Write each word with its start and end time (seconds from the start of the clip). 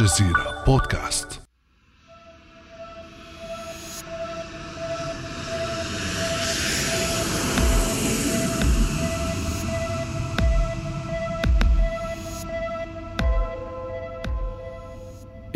الجزيرة 0.00 0.64
بودكاست. 0.66 1.40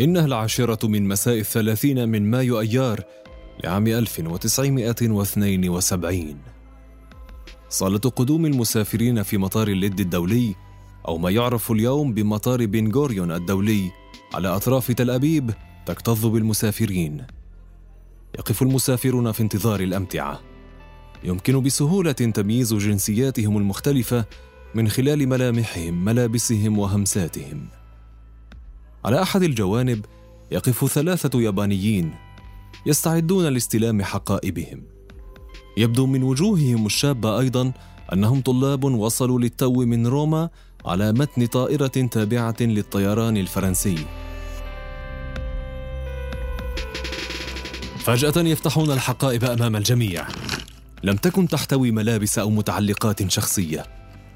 إنها 0.01 0.25
العاشرة 0.25 0.87
من 0.87 1.07
مساء 1.07 1.39
الثلاثين 1.39 2.09
من 2.09 2.31
مايو 2.31 2.59
أيار 2.59 3.03
لعام 3.63 3.87
1972 3.87 6.37
صالة 7.69 7.97
قدوم 7.97 8.45
المسافرين 8.45 9.23
في 9.23 9.37
مطار 9.37 9.67
اللد 9.67 9.99
الدولي 9.99 10.55
أو 11.07 11.17
ما 11.17 11.29
يعرف 11.29 11.71
اليوم 11.71 12.13
بمطار 12.13 12.65
بنغوريون 12.65 13.31
الدولي 13.31 14.04
على 14.33 14.47
أطراف 14.47 14.91
تل 14.91 15.09
أبيب 15.09 15.51
تكتظ 15.85 16.25
بالمسافرين. 16.25 17.27
يقف 18.37 18.61
المسافرون 18.61 19.31
في 19.31 19.43
انتظار 19.43 19.79
الأمتعة. 19.79 20.39
يمكن 21.23 21.63
بسهولة 21.63 22.11
تمييز 22.11 22.73
جنسياتهم 22.73 23.57
المختلفة 23.57 24.25
من 24.75 24.89
خلال 24.89 25.29
ملامحهم 25.29 26.05
ملابسهم 26.05 26.79
وهمساتهم. 26.79 27.67
على 29.05 29.21
أحد 29.21 29.43
الجوانب 29.43 30.05
يقف 30.51 30.85
ثلاثة 30.85 31.41
يابانيين 31.41 32.13
يستعدون 32.85 33.45
لاستلام 33.45 34.03
حقائبهم. 34.03 34.83
يبدو 35.77 36.05
من 36.05 36.23
وجوههم 36.23 36.85
الشابة 36.85 37.39
أيضا 37.39 37.71
أنهم 38.13 38.41
طلاب 38.41 38.83
وصلوا 38.83 39.39
للتو 39.39 39.85
من 39.85 40.07
روما 40.07 40.49
على 40.85 41.11
متن 41.11 41.45
طائرة 41.45 41.87
تابعة 41.87 42.55
للطيران 42.61 43.37
الفرنسي. 43.37 44.05
فجأة 47.99 48.41
يفتحون 48.41 48.91
الحقائب 48.91 49.43
أمام 49.43 49.75
الجميع. 49.75 50.27
لم 51.03 51.15
تكن 51.15 51.47
تحتوي 51.47 51.91
ملابس 51.91 52.39
أو 52.39 52.49
متعلقات 52.49 53.31
شخصية، 53.31 53.85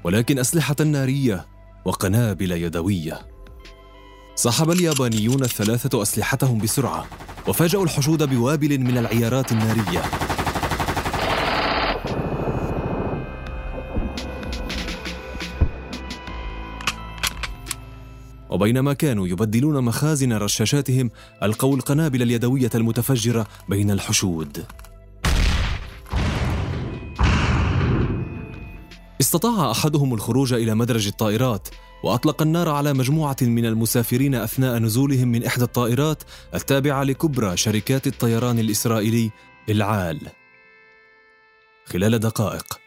ولكن 0.04 0.38
أسلحة 0.38 0.76
نارية 0.84 1.46
وقنابل 1.84 2.52
يدوية. 2.52 3.18
سحب 4.34 4.70
اليابانيون 4.70 5.42
الثلاثة 5.42 6.02
أسلحتهم 6.02 6.58
بسرعة، 6.58 7.06
وفاجأوا 7.48 7.84
الحشود 7.84 8.22
بوابل 8.22 8.78
من 8.78 8.98
العيارات 8.98 9.52
النارية. 9.52 10.29
وبينما 18.50 18.92
كانوا 18.92 19.28
يبدلون 19.28 19.84
مخازن 19.84 20.32
رشاشاتهم 20.32 21.10
القوا 21.42 21.76
القنابل 21.76 22.22
اليدوية 22.22 22.70
المتفجرة 22.74 23.46
بين 23.68 23.90
الحشود. 23.90 24.64
استطاع 29.20 29.70
أحدهم 29.70 30.14
الخروج 30.14 30.52
إلى 30.52 30.74
مدرج 30.74 31.06
الطائرات 31.06 31.68
وأطلق 32.04 32.42
النار 32.42 32.68
على 32.68 32.92
مجموعة 32.92 33.36
من 33.42 33.66
المسافرين 33.66 34.34
أثناء 34.34 34.78
نزولهم 34.78 35.28
من 35.28 35.44
إحدى 35.44 35.64
الطائرات 35.64 36.22
التابعة 36.54 37.02
لكبرى 37.02 37.56
شركات 37.56 38.06
الطيران 38.06 38.58
الإسرائيلي 38.58 39.30
العال. 39.68 40.20
خلال 41.84 42.18
دقائق 42.18 42.80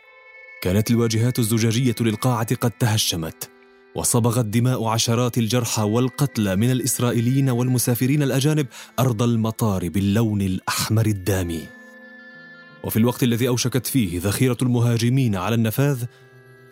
كانت 0.61 0.91
الواجهات 0.91 1.39
الزجاجية 1.39 1.95
للقاعة 2.01 2.55
قد 2.55 2.71
تهشمت. 2.71 3.52
وصبغت 3.95 4.45
دماء 4.45 4.85
عشرات 4.85 5.37
الجرحى 5.37 5.81
والقتلى 5.81 6.55
من 6.55 6.71
الإسرائيليين 6.71 7.49
والمسافرين 7.49 8.23
الأجانب 8.23 8.67
أرض 8.99 9.23
المطار 9.23 9.89
باللون 9.89 10.41
الأحمر 10.41 11.05
الدامي. 11.05 11.67
وفي 12.83 12.97
الوقت 12.97 13.23
الذي 13.23 13.47
أوشكت 13.47 13.87
فيه 13.87 14.19
ذخيرة 14.19 14.57
المهاجمين 14.61 15.35
على 15.35 15.55
النفاذ 15.55 16.05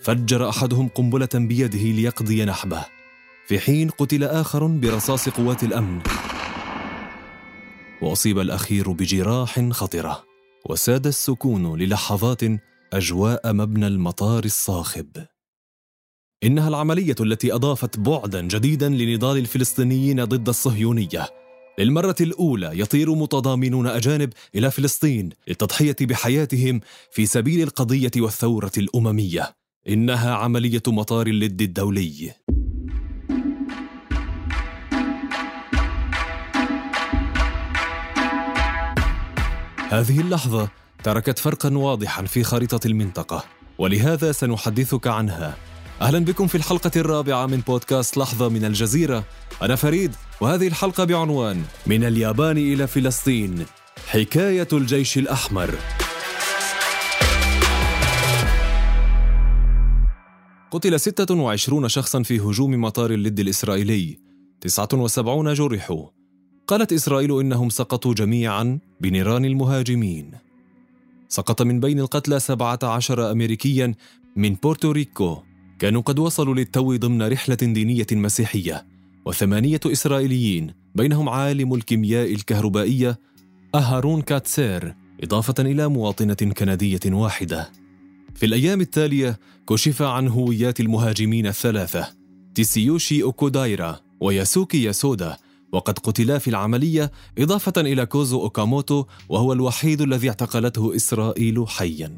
فجر 0.01 0.49
أحدهم 0.49 0.87
قنبلة 0.87 1.29
بيده 1.33 1.79
ليقضي 1.79 2.45
نحبه. 2.45 2.85
في 3.47 3.59
حين 3.59 3.89
قتل 3.89 4.23
آخر 4.23 4.67
برصاص 4.67 5.29
قوات 5.29 5.63
الأمن. 5.63 5.99
وأصيب 8.01 8.39
الأخير 8.39 8.91
بجراح 8.91 9.69
خطرة. 9.69 10.23
وساد 10.69 11.07
السكون 11.07 11.79
للحظات 11.79 12.41
أجواء 12.93 13.53
مبنى 13.53 13.87
المطار 13.87 14.45
الصاخب. 14.45 15.07
إنها 16.43 16.67
العملية 16.67 17.15
التي 17.19 17.53
أضافت 17.53 17.99
بعدا 17.99 18.41
جديدا 18.41 18.89
لنضال 18.89 19.37
الفلسطينيين 19.37 20.23
ضد 20.23 20.49
الصهيونية. 20.49 21.29
للمرة 21.79 22.15
الأولى 22.21 22.71
يطير 22.73 23.15
متضامنون 23.15 23.87
أجانب 23.87 24.33
إلى 24.55 24.71
فلسطين 24.71 25.29
للتضحية 25.47 25.95
بحياتهم 26.01 26.81
في 27.11 27.25
سبيل 27.25 27.61
القضية 27.61 28.11
والثورة 28.17 28.71
الأممية. 28.77 29.55
إنها 29.89 30.35
عملية 30.35 30.81
مطار 30.87 31.27
اللد 31.27 31.61
الدولي. 31.61 32.31
هذه 39.89 40.19
اللحظة 40.21 40.69
تركت 41.03 41.39
فرقا 41.39 41.77
واضحا 41.77 42.25
في 42.25 42.43
خارطة 42.43 42.87
المنطقة 42.87 43.43
ولهذا 43.77 44.31
سنحدثك 44.31 45.07
عنها. 45.07 45.70
أهلا 46.01 46.19
بكم 46.19 46.47
في 46.47 46.55
الحلقة 46.55 46.91
الرابعة 46.95 47.45
من 47.45 47.57
بودكاست 47.57 48.17
لحظة 48.17 48.49
من 48.49 48.65
الجزيرة. 48.65 49.23
أنا 49.61 49.75
فريد 49.75 50.11
وهذه 50.41 50.67
الحلقة 50.67 51.03
بعنوان 51.03 51.63
من 51.87 52.03
اليابان 52.03 52.57
إلى 52.57 52.87
فلسطين 52.87 53.65
حكاية 54.07 54.67
الجيش 54.73 55.17
الأحمر. 55.17 55.75
قتل 60.71 60.99
26 60.99 61.87
شخصا 61.87 62.23
في 62.23 62.39
هجوم 62.39 62.81
مطار 62.81 63.11
اللد 63.11 63.39
الإسرائيلي. 63.39 64.19
79 64.61 65.53
جرحوا. 65.53 66.07
قالت 66.67 66.93
إسرائيل 66.93 67.39
إنهم 67.39 67.69
سقطوا 67.69 68.13
جميعا 68.13 68.79
بنيران 69.01 69.45
المهاجمين. 69.45 70.31
سقط 71.29 71.61
من 71.61 71.79
بين 71.79 71.99
القتلى 71.99 72.39
17 72.39 73.31
أمريكيا 73.31 73.95
من 74.35 74.53
بورتوريكو. 74.53 75.50
كانوا 75.81 76.01
قد 76.01 76.19
وصلوا 76.19 76.55
للتو 76.55 76.95
ضمن 76.95 77.21
رحلة 77.31 77.55
دينية 77.55 78.07
مسيحية 78.11 78.85
وثمانية 79.25 79.79
إسرائيليين 79.85 80.73
بينهم 80.95 81.29
عالم 81.29 81.73
الكيمياء 81.73 82.33
الكهربائية 82.33 83.19
أهارون 83.75 84.21
كاتسير 84.21 84.95
إضافة 85.23 85.53
إلى 85.59 85.87
مواطنة 85.87 86.33
كندية 86.33 86.99
واحدة. 87.05 87.71
في 88.35 88.45
الأيام 88.45 88.81
التالية 88.81 89.39
كشف 89.69 90.01
عن 90.01 90.27
هويات 90.27 90.79
المهاجمين 90.79 91.47
الثلاثة 91.47 92.07
تسويوشي 92.55 93.23
أوكودايرا 93.23 93.99
وياسويوكي 94.19 94.83
ياسودا 94.83 95.37
وقد 95.71 95.99
قتلا 95.99 96.37
في 96.37 96.49
العملية 96.49 97.11
إضافة 97.37 97.81
إلى 97.81 98.05
كوزو 98.05 98.43
أوكاموتو 98.43 99.05
وهو 99.29 99.53
الوحيد 99.53 100.01
الذي 100.01 100.29
اعتقلته 100.29 100.95
إسرائيل 100.95 101.67
حياً. 101.67 102.17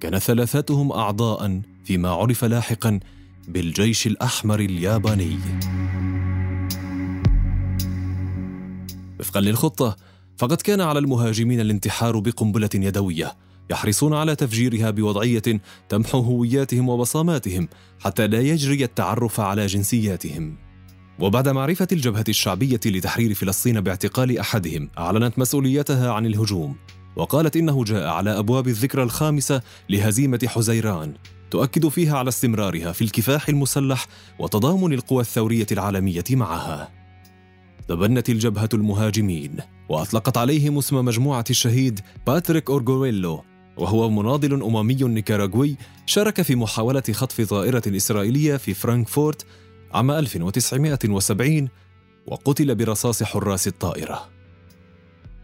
كان 0.00 0.18
ثلاثتهم 0.18 0.92
أعضاء 0.92 1.60
فيما 1.86 2.08
عرف 2.08 2.44
لاحقا 2.44 3.00
بالجيش 3.48 4.06
الأحمر 4.06 4.60
الياباني. 4.60 5.38
وفقا 9.20 9.40
للخطة 9.40 9.96
فقد 10.36 10.56
كان 10.56 10.80
على 10.80 10.98
المهاجمين 10.98 11.60
الانتحار 11.60 12.18
بقنبلة 12.18 12.70
يدوية 12.74 13.36
يحرصون 13.70 14.14
على 14.14 14.36
تفجيرها 14.36 14.90
بوضعية 14.90 15.60
تمحو 15.88 16.20
هوياتهم 16.20 16.88
وبصماتهم 16.88 17.68
حتى 18.00 18.26
لا 18.26 18.40
يجري 18.40 18.84
التعرف 18.84 19.40
على 19.40 19.66
جنسياتهم. 19.66 20.56
وبعد 21.18 21.48
معرفة 21.48 21.88
الجبهة 21.92 22.24
الشعبية 22.28 22.80
لتحرير 22.86 23.34
فلسطين 23.34 23.80
باعتقال 23.80 24.38
أحدهم 24.38 24.90
أعلنت 24.98 25.38
مسؤوليتها 25.38 26.12
عن 26.12 26.26
الهجوم 26.26 26.76
وقالت 27.16 27.56
إنه 27.56 27.84
جاء 27.84 28.08
على 28.08 28.38
أبواب 28.38 28.68
الذكرى 28.68 29.02
الخامسة 29.02 29.62
لهزيمة 29.88 30.40
حزيران. 30.46 31.14
تؤكد 31.50 31.88
فيها 31.88 32.18
على 32.18 32.28
استمرارها 32.28 32.92
في 32.92 33.02
الكفاح 33.02 33.48
المسلح 33.48 34.06
وتضامن 34.38 34.92
القوى 34.92 35.20
الثورية 35.20 35.66
العالمية 35.72 36.24
معها. 36.30 36.88
تبنت 37.88 38.30
الجبهة 38.30 38.68
المهاجمين 38.74 39.56
وأطلقت 39.88 40.36
عليهم 40.36 40.78
اسم 40.78 41.04
مجموعة 41.04 41.44
الشهيد 41.50 42.00
باتريك 42.26 42.70
أرغويلو 42.70 43.44
وهو 43.76 44.10
مناضل 44.10 44.62
أممي 44.62 44.94
نيكاراغوي 44.94 45.76
شارك 46.06 46.42
في 46.42 46.54
محاولة 46.54 47.02
خطف 47.12 47.40
طائرة 47.40 47.82
إسرائيلية 47.86 48.56
في 48.56 48.74
فرانكفورت 48.74 49.46
عام 49.92 50.10
1970 50.10 51.68
وقتل 52.26 52.74
برصاص 52.74 53.22
حراس 53.22 53.66
الطائرة. 53.66 54.28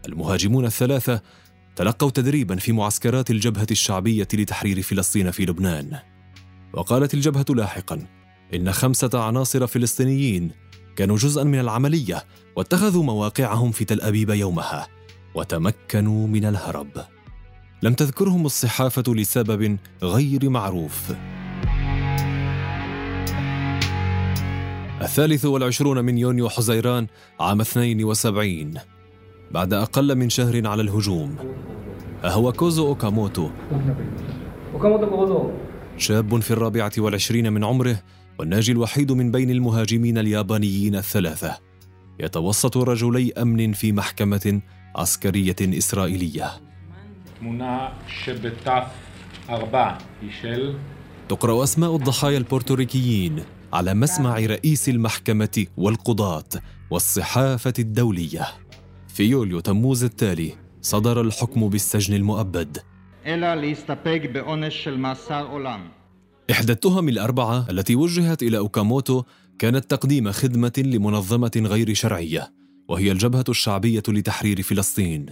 المهاجمون 0.05 0.65
الثلاثة 0.65 1.21
تلقوا 1.75 2.09
تدريبا 2.09 2.55
في 2.55 2.71
معسكرات 2.71 3.31
الجبهة 3.31 3.67
الشعبية 3.71 4.27
لتحرير 4.33 4.81
فلسطين 4.81 5.31
في 5.31 5.45
لبنان. 5.45 5.99
وقالت 6.73 7.13
الجبهة 7.13 7.45
لاحقا 7.49 8.07
إن 8.53 8.71
خمسة 8.71 9.09
عناصر 9.13 9.67
فلسطينيين 9.67 10.51
كانوا 10.95 11.17
جزءا 11.17 11.43
من 11.43 11.59
العملية 11.59 12.25
واتخذوا 12.55 13.03
مواقعهم 13.03 13.71
في 13.71 13.85
تل 13.85 14.01
أبيب 14.01 14.29
يومها 14.29 14.87
وتمكنوا 15.35 16.27
من 16.27 16.45
الهرب. 16.45 17.05
لم 17.83 17.93
تذكرهم 17.93 18.45
الصحافة 18.45 19.03
لسبب 19.07 19.77
غير 20.03 20.49
معروف. 20.49 21.11
الثالث 25.01 25.45
والعشرون 25.45 26.05
من 26.05 26.17
يونيو 26.17 26.49
حزيران 26.49 27.07
عام 27.39 27.61
72 27.61 28.73
بعد 29.53 29.73
أقل 29.73 30.15
من 30.15 30.29
شهر 30.29 30.67
على 30.67 30.81
الهجوم. 30.81 31.35
هو 32.23 32.51
كوزو 32.51 32.87
أوكاموتو. 32.87 33.49
شاب 35.97 36.39
في 36.39 36.51
الرابعة 36.51 36.91
والعشرين 36.97 37.53
من 37.53 37.63
عمره 37.63 38.03
والناجي 38.39 38.71
الوحيد 38.71 39.11
من 39.11 39.31
بين 39.31 39.49
المهاجمين 39.49 40.17
اليابانيين 40.17 40.95
الثلاثة. 40.95 41.57
يتوسط 42.19 42.77
رجلي 42.77 43.33
أمن 43.33 43.73
في 43.73 43.91
محكمة 43.91 44.61
عسكرية 44.95 45.55
إسرائيلية. 45.61 46.51
تقرأ 51.29 51.63
أسماء 51.63 51.95
الضحايا 51.95 52.37
البورتوريكيين 52.37 53.43
على 53.73 53.93
مسمع 53.93 54.39
رئيس 54.39 54.89
المحكمة 54.89 55.65
والقضاة 55.77 56.49
والصحافة 56.89 57.73
الدولية. 57.79 58.47
في 59.13 59.23
يوليو 59.23 59.59
تموز 59.59 60.03
التالي 60.03 60.51
صدر 60.81 61.21
الحكم 61.21 61.69
بالسجن 61.69 62.13
المؤبد. 62.13 62.77
إحدى 66.51 66.71
التهم 66.71 67.09
الأربعة 67.09 67.69
التي 67.69 67.95
وجهت 67.95 68.43
إلى 68.43 68.57
أوكاموتو 68.57 69.23
كانت 69.59 69.91
تقديم 69.91 70.31
خدمة 70.31 70.73
لمنظمة 70.77 71.51
غير 71.55 71.93
شرعية 71.93 72.53
وهي 72.87 73.11
الجبهة 73.11 73.45
الشعبية 73.49 74.03
لتحرير 74.07 74.61
فلسطين. 74.61 75.25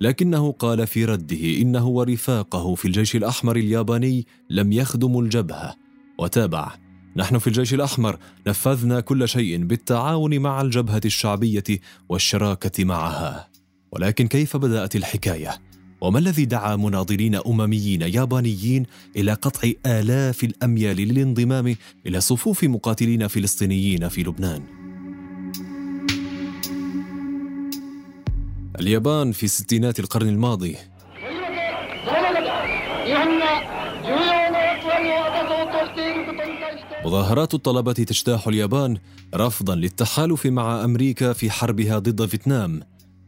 لكنه 0.00 0.52
قال 0.52 0.86
في 0.86 1.04
رده 1.04 1.60
إنه 1.62 1.86
ورفاقه 1.86 2.74
في 2.74 2.84
الجيش 2.84 3.16
الأحمر 3.16 3.56
الياباني 3.56 4.26
لم 4.50 4.72
يخدموا 4.72 5.22
الجبهة 5.22 5.74
وتابع 6.18 6.83
نحن 7.16 7.38
في 7.38 7.46
الجيش 7.46 7.74
الأحمر 7.74 8.18
نفذنا 8.46 9.00
كل 9.00 9.28
شيء 9.28 9.64
بالتعاون 9.64 10.38
مع 10.38 10.60
الجبهة 10.60 11.00
الشعبية 11.04 11.64
والشراكة 12.08 12.84
معها 12.84 13.48
ولكن 13.92 14.26
كيف 14.26 14.56
بدأت 14.56 14.96
الحكاية؟ 14.96 15.58
وما 16.00 16.18
الذي 16.18 16.44
دعا 16.44 16.76
مناضلين 16.76 17.34
أمميين 17.34 18.02
يابانيين 18.02 18.86
إلى 19.16 19.32
قطع 19.32 19.70
آلاف 19.86 20.44
الأميال 20.44 20.96
للانضمام 20.96 21.76
إلى 22.06 22.20
صفوف 22.20 22.64
مقاتلين 22.64 23.28
فلسطينيين 23.28 24.08
في 24.08 24.22
لبنان؟ 24.22 24.62
اليابان 28.80 29.32
في 29.32 29.48
ستينات 29.48 30.00
القرن 30.00 30.28
الماضي 30.28 30.76
مظاهرات 37.04 37.54
الطلبة 37.54 37.92
تجتاح 37.92 38.48
اليابان 38.48 38.96
رفضا 39.34 39.74
للتحالف 39.74 40.46
مع 40.46 40.84
أمريكا 40.84 41.32
في 41.32 41.50
حربها 41.50 41.98
ضد 41.98 42.26
فيتنام. 42.26 42.80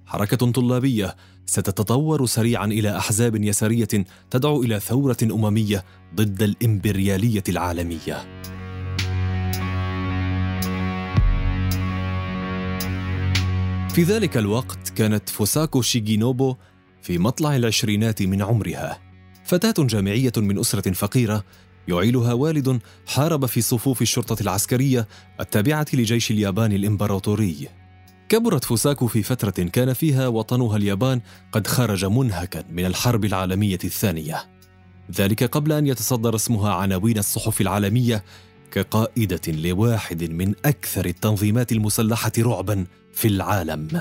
حركة 0.06 0.50
طلابية 0.50 1.16
ستتطور 1.46 2.26
سريعا 2.26 2.66
إلى 2.66 2.96
أحزاب 2.96 3.44
يسارية 3.44 3.88
تدعو 4.30 4.62
إلى 4.62 4.80
ثورة 4.80 5.16
أممية 5.22 5.84
ضد 6.14 6.42
الإمبريالية 6.42 7.42
العالمية. 7.48 8.42
في 13.88 14.02
ذلك 14.02 14.36
الوقت 14.36 14.88
كانت 14.88 15.28
فوساكو 15.28 15.82
شيجينوبو 15.82 16.56
في 17.02 17.18
مطلع 17.18 17.56
العشرينات 17.56 18.22
من 18.22 18.42
عمرها. 18.42 18.98
فتاة 19.44 19.74
جامعية 19.78 20.32
من 20.36 20.58
أسرة 20.58 20.92
فقيرة 20.92 21.44
يعيلها 21.88 22.32
والد 22.32 22.80
حارب 23.06 23.46
في 23.46 23.60
صفوف 23.60 24.02
الشرطة 24.02 24.42
العسكرية 24.42 25.08
التابعة 25.40 25.86
لجيش 25.92 26.30
اليابان 26.30 26.72
الإمبراطوري. 26.72 27.68
كبرت 28.28 28.64
فوساكو 28.64 29.06
في 29.06 29.22
فترة 29.22 29.50
كان 29.50 29.92
فيها 29.92 30.28
وطنها 30.28 30.76
اليابان 30.76 31.20
قد 31.52 31.66
خرج 31.66 32.04
منهكا 32.04 32.64
من 32.70 32.84
الحرب 32.84 33.24
العالمية 33.24 33.78
الثانية. 33.84 34.44
ذلك 35.16 35.44
قبل 35.44 35.72
أن 35.72 35.86
يتصدر 35.86 36.34
اسمها 36.34 36.72
عناوين 36.74 37.18
الصحف 37.18 37.60
العالمية 37.60 38.24
كقائدة 38.70 39.40
لواحد 39.48 40.24
من 40.30 40.54
أكثر 40.64 41.06
التنظيمات 41.06 41.72
المسلحة 41.72 42.32
رعبا 42.38 42.86
في 43.12 43.28
العالم. 43.28 44.00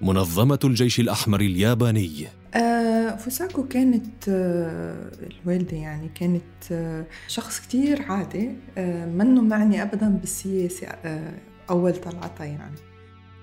منظمة 0.00 0.58
الجيش 0.64 1.00
الأحمر 1.00 1.40
الياباني 1.40 2.39
آه 2.54 3.16
فوساكو 3.16 3.68
كانت 3.68 4.28
آه 4.28 5.10
الوالدة 5.30 5.76
يعني 5.76 6.08
كانت 6.14 6.72
آه 6.72 7.06
شخص 7.28 7.60
كتير 7.60 8.02
عادي 8.02 8.50
آه 8.78 9.06
منه 9.06 9.42
معني 9.42 9.82
أبدا 9.82 10.08
بالسياسة 10.08 10.86
آه 10.86 11.34
أول 11.70 11.96
طلعتها 11.96 12.44
يعني. 12.46 12.76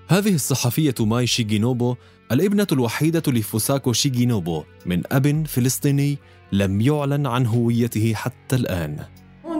هذه 0.08 0.34
الصحفية 0.34 0.94
ماي 1.00 1.26
شيجينوبو 1.26 1.96
الابنة 2.32 2.66
الوحيدة 2.72 3.32
لفوساكو 3.32 3.92
شيجينوبو 3.92 4.64
من 4.86 5.02
أب 5.12 5.46
فلسطيني 5.46 6.18
لم 6.52 6.80
يعلن 6.80 7.26
عن 7.26 7.46
هويته 7.46 8.14
حتى 8.14 8.56
الآن. 8.56 9.04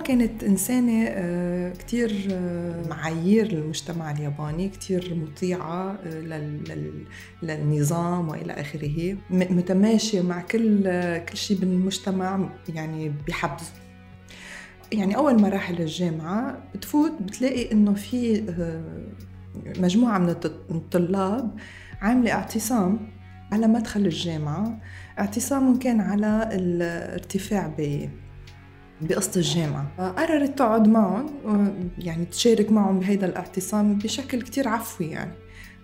كانت 0.08 0.44
إنسانة 0.44 1.04
آه، 1.09 1.73
كتير 1.73 2.28
آه، 2.32 2.88
معايير 2.88 3.47
المجتمع 3.47 4.11
الياباني 4.11 4.68
كتير 4.68 5.14
مطيعة 5.14 5.99
آه، 6.06 6.90
للنظام 7.42 8.28
وإلى 8.28 8.52
آخره. 8.52 9.16
متماشية 9.30 10.21
مع 10.21 10.40
كل 10.40 10.82
كل 11.18 11.37
شيء 11.37 11.59
بالمجتمع 11.59 12.49
يعني 12.68 13.12
بحبز 13.28 13.71
يعني 14.92 15.16
أول 15.16 15.40
ما 15.40 15.49
راح 15.49 15.71
للجامعة 15.71 16.59
بتفوت 16.75 17.12
بتلاقي 17.23 17.73
إنه 17.73 17.94
في 17.94 18.44
مجموعة 19.78 20.18
من 20.18 20.28
الطلاب 20.71 21.50
عاملة 22.00 22.32
اعتصام 22.32 23.11
على 23.52 23.66
مدخل 23.66 24.00
الجامعة. 24.00 24.80
اعتصام 25.18 25.78
كان 25.78 26.00
على 26.00 26.49
الارتفاع 26.52 27.66
بقصة 29.00 29.31
الجامعة. 29.37 29.87
قررت 29.99 30.59
تقعد 30.59 30.88
معهم 30.88 31.31
يعني 31.99 32.25
تشارك 32.25 32.73
معهم 32.73 33.00
بهيدا 33.00 33.26
الاعتصام 33.26 33.99
بشكل 33.99 34.43
كتير 34.43 34.69
عفوي 34.69 35.07
يعني. 35.07 35.33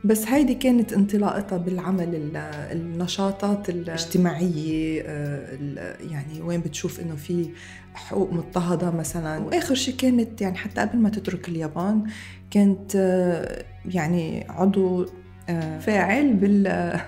بس 0.05 0.27
هيدي 0.27 0.55
كانت 0.55 0.93
انطلاقتها 0.93 1.59
بالعمل 1.59 2.31
النشاطات 2.73 3.69
الاجتماعية 3.71 5.03
آه، 5.07 5.97
يعني 6.11 6.43
وين 6.43 6.61
بتشوف 6.61 7.01
إنه 7.01 7.17
في 7.17 7.51
حقوق 7.95 8.33
مضطهدة 8.33 8.91
مثلا. 8.91 9.45
وآخر 9.45 9.75
شيء 9.75 9.95
كانت 9.97 10.41
يعني 10.41 10.57
حتى 10.57 10.81
قبل 10.81 10.99
ما 10.99 11.09
تترك 11.09 11.49
اليابان 11.49 12.05
كانت 12.51 12.97
آه، 12.97 13.65
يعني 13.87 14.47
عضو 14.49 15.07
آه، 15.49 15.79
فاعل 15.79 16.33
بال 16.33 17.01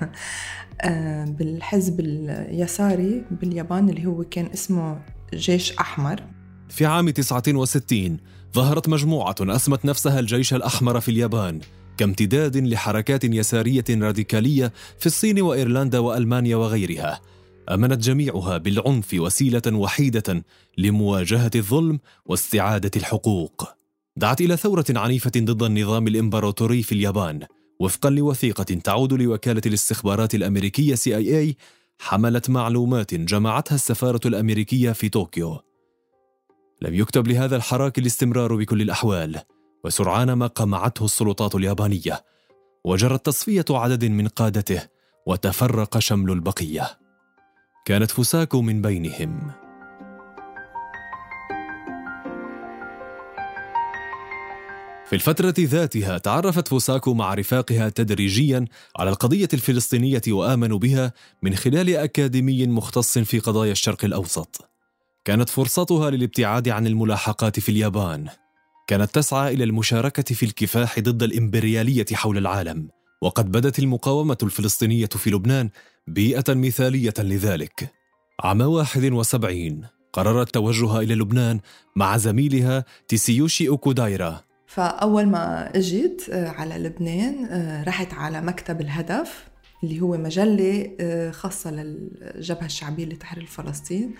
بالحزب 1.38 2.00
اليساري 2.00 3.24
باليابان 3.30 3.88
اللي 3.88 4.06
هو 4.06 4.24
كان 4.24 4.46
اسمه 4.54 4.98
جيش 5.34 5.72
أحمر. 5.72 6.22
في 6.68 6.86
عام 6.86 7.10
69 7.10 8.18
ظهرت 8.54 8.88
مجموعة 8.88 9.34
أسمت 9.40 9.84
نفسها 9.84 10.20
الجيش 10.20 10.54
الأحمر 10.54 11.00
في 11.00 11.08
اليابان 11.08 11.60
كامتداد 11.96 12.56
لحركات 12.56 13.24
يسارية 13.24 13.84
راديكالية 13.90 14.72
في 14.98 15.06
الصين 15.06 15.40
وإيرلندا 15.40 15.98
وألمانيا 15.98 16.56
وغيرها. 16.56 17.20
آمنت 17.68 18.02
جميعها 18.02 18.58
بالعنف 18.58 19.14
وسيلة 19.14 19.62
وحيدة 19.66 20.44
لمواجهة 20.78 21.50
الظلم 21.54 21.98
واستعادة 22.26 22.90
الحقوق. 22.96 23.68
دعت 24.16 24.40
إلى 24.40 24.56
ثورة 24.56 24.84
عنيفة 24.90 25.32
ضد 25.36 25.62
النظام 25.62 26.06
الإمبراطوري 26.06 26.82
في 26.82 26.92
اليابان 26.92 27.46
وفقا 27.80 28.10
لوثيقة 28.10 28.64
تعود 28.64 29.12
لوكالة 29.12 29.62
الاستخبارات 29.66 30.34
الأمريكية 30.34 30.94
CIA 30.94 31.56
حملت 31.98 32.50
معلومات 32.50 33.14
جمعتها 33.14 33.74
السفارة 33.74 34.20
الأمريكية 34.26 34.92
في 34.92 35.08
طوكيو. 35.08 35.60
لم 36.82 36.94
يكتب 36.94 37.28
لهذا 37.28 37.56
الحراك 37.56 37.98
الاستمرار 37.98 38.56
بكل 38.56 38.82
الأحوال 38.82 39.40
وسرعان 39.84 40.32
ما 40.32 40.46
قمعته 40.46 41.04
السلطات 41.04 41.54
اليابانية 41.54 42.24
وجرت 42.84 43.26
تصفية 43.26 43.64
عدد 43.70 44.04
من 44.04 44.28
قادته 44.28 44.82
وتفرق 45.26 45.98
شمل 45.98 46.30
البقية. 46.30 46.98
كانت 47.84 48.10
فوساكو 48.10 48.62
من 48.62 48.82
بينهم. 48.82 49.65
في 55.06 55.12
الفترة 55.12 55.54
ذاتها 55.58 56.18
تعرفت 56.18 56.68
فوساكو 56.68 57.14
مع 57.14 57.34
رفاقها 57.34 57.88
تدريجيا 57.88 58.64
على 58.98 59.10
القضية 59.10 59.48
الفلسطينية 59.54 60.22
وآمنوا 60.28 60.78
بها 60.78 61.12
من 61.42 61.54
خلال 61.54 61.96
أكاديمي 61.96 62.66
مختص 62.66 63.18
في 63.18 63.38
قضايا 63.38 63.72
الشرق 63.72 64.04
الأوسط. 64.04 64.70
كانت 65.24 65.48
فرصتها 65.48 66.10
للابتعاد 66.10 66.68
عن 66.68 66.86
الملاحقات 66.86 67.60
في 67.60 67.68
اليابان. 67.68 68.28
كانت 68.86 69.14
تسعى 69.14 69.54
إلى 69.54 69.64
المشاركة 69.64 70.34
في 70.34 70.46
الكفاح 70.46 71.00
ضد 71.00 71.22
الإمبريالية 71.22 72.06
حول 72.12 72.38
العالم، 72.38 72.88
وقد 73.22 73.52
بدت 73.52 73.78
المقاومة 73.78 74.38
الفلسطينية 74.42 75.06
في 75.06 75.30
لبنان 75.30 75.70
بيئة 76.06 76.54
مثالية 76.54 77.14
لذلك. 77.18 77.92
عام 78.40 78.60
71 78.60 79.86
قررت 80.12 80.54
توجهها 80.54 81.00
إلى 81.00 81.14
لبنان 81.14 81.60
مع 81.96 82.16
زميلها 82.16 82.84
تيسيوشي 83.08 83.68
أوكودايرا 83.68 84.45
فأول 84.66 85.26
ما 85.26 85.76
أجيت 85.76 86.22
آه، 86.30 86.48
على 86.48 86.78
لبنان 86.78 87.44
آه، 87.44 87.84
رحت 87.84 88.14
على 88.14 88.40
مكتب 88.40 88.80
الهدف 88.80 89.44
اللي 89.84 90.00
هو 90.00 90.16
مجلة 90.16 90.90
آه، 91.00 91.30
خاصة 91.30 91.70
للجبهة 91.70 92.66
الشعبية 92.66 93.04
لتحرير 93.04 93.46
فلسطين 93.46 94.14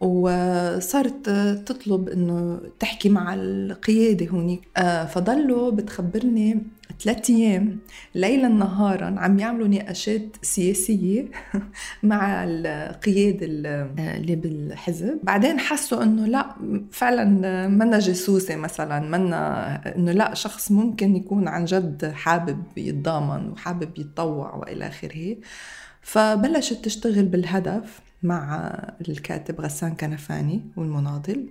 وصارت 0.00 1.30
تطلب 1.66 2.08
إنه 2.08 2.60
تحكي 2.80 3.08
مع 3.08 3.34
القيادة 3.34 4.26
هونيك. 4.26 4.68
فضلوا 5.14 5.70
بتخبرني 5.70 6.62
ثلاث 7.02 7.30
أيام 7.30 7.78
ليلا 8.14 8.48
نهارا 8.48 9.14
عم 9.18 9.38
يعملوا 9.38 9.68
نقاشات 9.68 10.36
سياسية 10.42 11.28
مع 12.02 12.44
القياده 12.44 13.46
اللي 13.46 14.36
بالحزب. 14.36 15.20
بعدين 15.22 15.60
حسوا 15.60 16.02
إنه 16.02 16.26
لا 16.26 16.54
فعلا 16.92 17.24
منا 17.68 17.98
جاسوسة 17.98 18.56
مثلا 18.56 19.00
منا 19.00 19.74
إنه 19.96 20.12
لا 20.12 20.34
شخص 20.34 20.70
ممكن 20.72 21.16
يكون 21.16 21.48
عن 21.48 21.64
جد 21.64 22.12
حابب 22.14 22.62
يتضامن 22.76 23.50
وحابب 23.50 23.98
يتطوع 23.98 24.54
وإلى 24.54 24.88
آخره. 24.88 25.36
فبلشت 26.02 26.84
تشتغل 26.84 27.24
بالهدف 27.24 28.00
مع 28.22 28.72
الكاتب 29.08 29.60
غسان 29.60 29.94
كنفاني 29.94 30.62
والمناضل. 30.76 31.48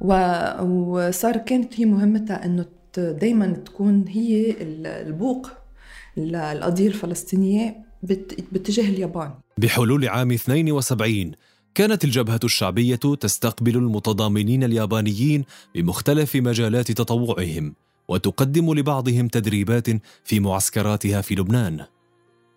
وصار 0.00 1.36
كانت 1.36 1.80
هي 1.80 1.84
مهمتها 1.84 2.44
إنه 2.44 2.64
دائما 2.98 3.46
تكون 3.46 4.04
هي 4.08 4.54
البوق 4.60 5.50
للقضية 6.16 6.88
الفلسطينية 6.88 7.76
باتجاه 8.52 8.88
اليابان. 8.88 9.30
بحلول 9.58 10.08
عام 10.08 10.32
72 10.32 11.32
كانت 11.74 12.04
الجبهة 12.04 12.40
الشعبية 12.44 12.96
تستقبل 12.96 13.76
المتضامنين 13.76 14.64
اليابانيين 14.64 15.44
بمختلف 15.74 16.36
مجالات 16.36 16.92
تطوعهم 16.92 17.74
وتقدم 18.08 18.74
لبعضهم 18.74 19.28
تدريبات 19.28 19.86
في 20.24 20.40
معسكراتها 20.40 21.20
في 21.20 21.34
لبنان. 21.34 21.86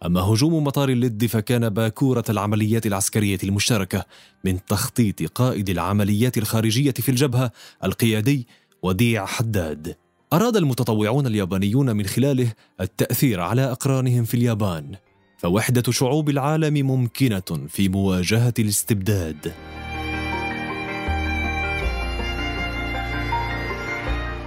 أما 0.06 0.22
هجوم 0.22 0.64
مطار 0.64 0.90
اللد 0.90 1.26
فكان 1.26 1.70
باكورة 1.70 2.24
العمليات 2.30 2.86
العسكرية 2.86 3.38
المشتركة 3.44 4.06
من 4.46 4.66
تخطيط 4.66 5.24
قائد 5.24 5.70
العمليات 5.70 6.38
الخارجية 6.38 6.92
في 6.92 7.10
الجبهة 7.10 7.52
القيادي 7.84 8.48
وديع 8.84 9.26
حداد. 9.26 9.96
أراد 10.34 10.58
المتطوعون 10.58 11.28
اليابانيون 11.28 11.96
من 11.96 12.06
خلاله 12.06 12.54
التأثير 12.82 13.42
على 13.42 13.72
أقرانهم 13.72 14.24
في 14.24 14.34
اليابان 14.34 14.96
فوحدة 15.38 15.92
شعوب 15.92 16.30
العالم 16.30 16.88
ممكنة 16.88 17.68
في 17.70 17.90
مواجهة 17.90 18.54
الاستبداد. 18.60 19.54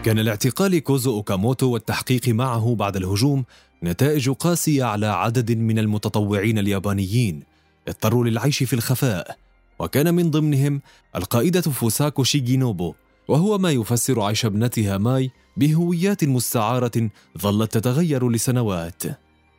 كان 0.04 0.18
لاعتقال 0.18 0.78
كوزو 0.78 1.16
أوكاموتو 1.16 1.66
والتحقيق 1.66 2.28
معه 2.28 2.74
بعد 2.74 2.96
الهجوم 2.96 3.44
نتائج 3.82 4.30
قاسية 4.30 4.84
على 4.84 5.06
عدد 5.06 5.52
من 5.52 5.78
المتطوعين 5.78 6.58
اليابانيين 6.58 7.42
اضطروا 7.88 8.24
للعيش 8.24 8.62
في 8.62 8.72
الخفاء 8.72 9.36
وكان 9.78 10.14
من 10.14 10.30
ضمنهم 10.30 10.80
القائدة 11.16 11.60
فوساكو 11.60 12.24
شيجينوبو. 12.24 12.94
وهو 13.28 13.58
ما 13.58 13.70
يفسر 13.70 14.20
عيش 14.20 14.46
ابنتها 14.46 14.98
ماي 14.98 15.30
بهويات 15.56 16.24
مستعارة 16.24 17.10
ظلت 17.38 17.78
تتغير 17.78 18.30
لسنوات. 18.30 19.02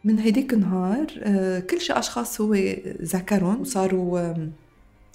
من 0.03 0.19
هيديك 0.19 0.53
النهار 0.53 1.07
آه، 1.23 1.59
كل 1.59 1.81
شيء 1.81 1.99
أشخاص 1.99 2.41
هو 2.41 2.53
ذكرهم 3.01 3.61
وصاروا 3.61 4.33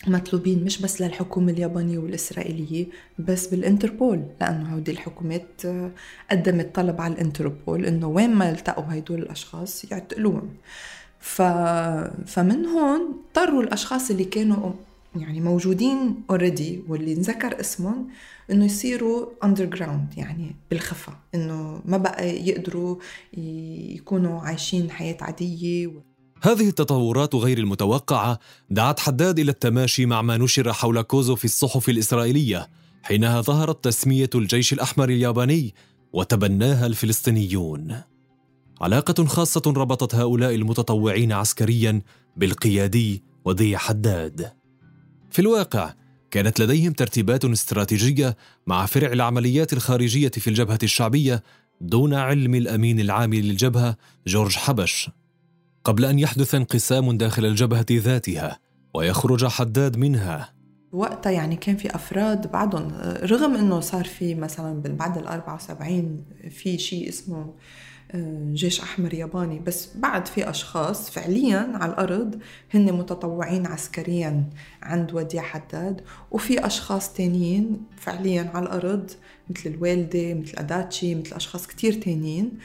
مطلوبين 0.06 0.64
مش 0.64 0.82
بس 0.82 1.02
للحكومة 1.02 1.52
اليابانية 1.52 1.99
والإسرائيلية 1.99 2.87
بس 3.18 3.47
بالإنتربول 3.47 4.25
لأنه 4.40 4.75
هودي 4.75 4.90
الحكومات 4.90 5.47
آه، 5.64 5.90
قدمت 6.30 6.75
طلب 6.75 7.00
على 7.00 7.14
الإنتربول 7.14 7.87
إنه 7.87 8.06
وين 8.06 8.30
ما 8.35 8.50
التقوا 8.50 8.85
هيدول 8.92 9.18
الأشخاص 9.18 9.85
يعتقلوهم. 9.85 10.49
ف... 11.21 11.42
فمن 12.26 12.66
هون 12.66 13.00
اضطروا 13.37 13.62
الأشخاص 13.62 14.11
اللي 14.11 14.25
كانوا 14.25 14.71
يعني 15.16 15.40
موجودين 15.40 16.23
already 16.31 16.83
واللي 16.88 17.14
نذكر 17.14 17.61
اسمهم 17.61 18.09
إنه 18.50 18.64
يصيروا 18.64 19.26
underground 19.45 20.14
يعني 20.16 20.57
بالخفا 20.71 21.16
إنه 21.35 21.83
ما 21.85 21.97
بقى 21.97 22.49
يقدروا 22.49 22.97
يكونوا 23.97 24.40
عايشين 24.40 24.90
حياة 24.90 25.16
عادية 25.21 25.92
هذه 26.42 26.69
التطورات 26.69 27.35
غير 27.35 27.59
المتوقعة 27.59 28.38
دعت 28.71 29.00
حداد 29.00 29.38
إلى 29.38 29.50
التماشي 29.50 30.07
مع 30.07 30.23
ما 30.23 30.37
نشر 30.37 30.73
حول 30.73 31.02
كوزو 31.02 31.37
في 31.37 31.45
الصحف 31.45 31.88
الإسرائيلية 31.88 32.69
حينها 33.02 33.40
ظهرت 33.40 33.85
تسمية 33.85 34.31
الجيش 34.35 34.73
الأحمر 34.73 35.09
الياباني 35.09 35.75
وتبناها 36.12 36.87
الفلسطينيون. 36.87 38.00
علاقة 38.81 39.25
خاصة 39.25 39.62
ربطت 39.66 40.14
هؤلاء 40.14 40.54
المتطوعين 40.54 41.33
عسكريا 41.33 42.02
بالقيادي 42.37 43.23
وذي 43.45 43.76
حداد. 43.76 44.52
في 45.33 45.39
الواقع 45.39 45.95
كانت 46.31 46.61
لديهم 46.61 46.93
ترتيبات 46.93 47.45
استراتيجية 47.45 48.37
مع 48.67 48.87
فرع 48.87 49.12
العمليات 49.12 49.73
الخارجية 49.73 50.29
في 50.29 50.49
الجبهة 50.49 50.79
الشعبية 50.83 51.43
دون 51.81 52.15
علم 52.15 52.55
الأمين 52.55 53.01
العام 53.01 53.35
للجبهة 53.35 53.97
جورج 54.27 54.57
حبش. 54.57 55.11
قبل 55.85 56.05
أن 56.05 56.19
يحدث 56.19 56.55
انقسام 56.55 57.17
داخل 57.17 57.45
الجبهة 57.47 57.87
ذاتها 57.91 58.59
ويخرج 58.95 59.47
حداد 59.47 59.97
منها. 59.97 60.53
وقتها 60.93 61.33
يعني 61.33 61.57
كان 61.57 61.77
في 61.77 61.95
أفراد 61.95 62.51
بعضهم 62.51 62.93
رغم 63.23 63.55
إنه 63.55 63.81
صار 63.81 64.05
في 64.05 64.35
مثلا 64.35 64.83
بعد 64.83 65.19
ال 65.19 65.27
74 65.27 66.25
في 66.51 66.79
شيء 66.79 67.09
اسمه 67.09 67.55
جيش 68.52 68.81
أحمر 68.81 69.14
ياباني. 69.14 69.59
بس 69.59 69.88
بعد 69.97 70.28
في 70.28 70.50
أشخاص 70.50 71.11
فعليا 71.11 71.73
على 71.75 71.92
الأرض 71.92 72.38
هن 72.75 72.92
متطوعين 72.92 73.66
عسكريا 73.66 74.45
عند 74.83 75.14
وديع 75.14 75.42
حداد 75.42 76.00
وفي 76.31 76.66
أشخاص 76.66 77.12
تانيين 77.12 77.83
فعليا 77.97 78.50
على 78.54 78.66
الأرض 78.66 79.11
مثل 79.50 79.71
الوالدة 79.71 80.35
مثل 80.35 80.52
أداتشي 80.59 81.14
مثل 81.14 81.37
أشخاص 81.37 81.66
كتير 81.66 81.92
تانيين 81.92 82.59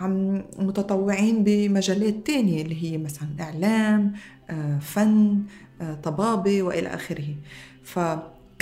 عم 0.00 0.44
متطوعين 0.58 1.44
بمجالات 1.44 2.26
تانية 2.26 2.62
اللي 2.62 2.82
هي 2.82 2.98
مثلا 2.98 3.28
إعلام 3.40 4.12
آه، 4.50 4.78
فن 4.78 5.42
آه، 5.80 5.94
طبابة 5.94 6.62
وإلى 6.62 6.88
آخره. 6.88 7.34
ف 7.82 7.98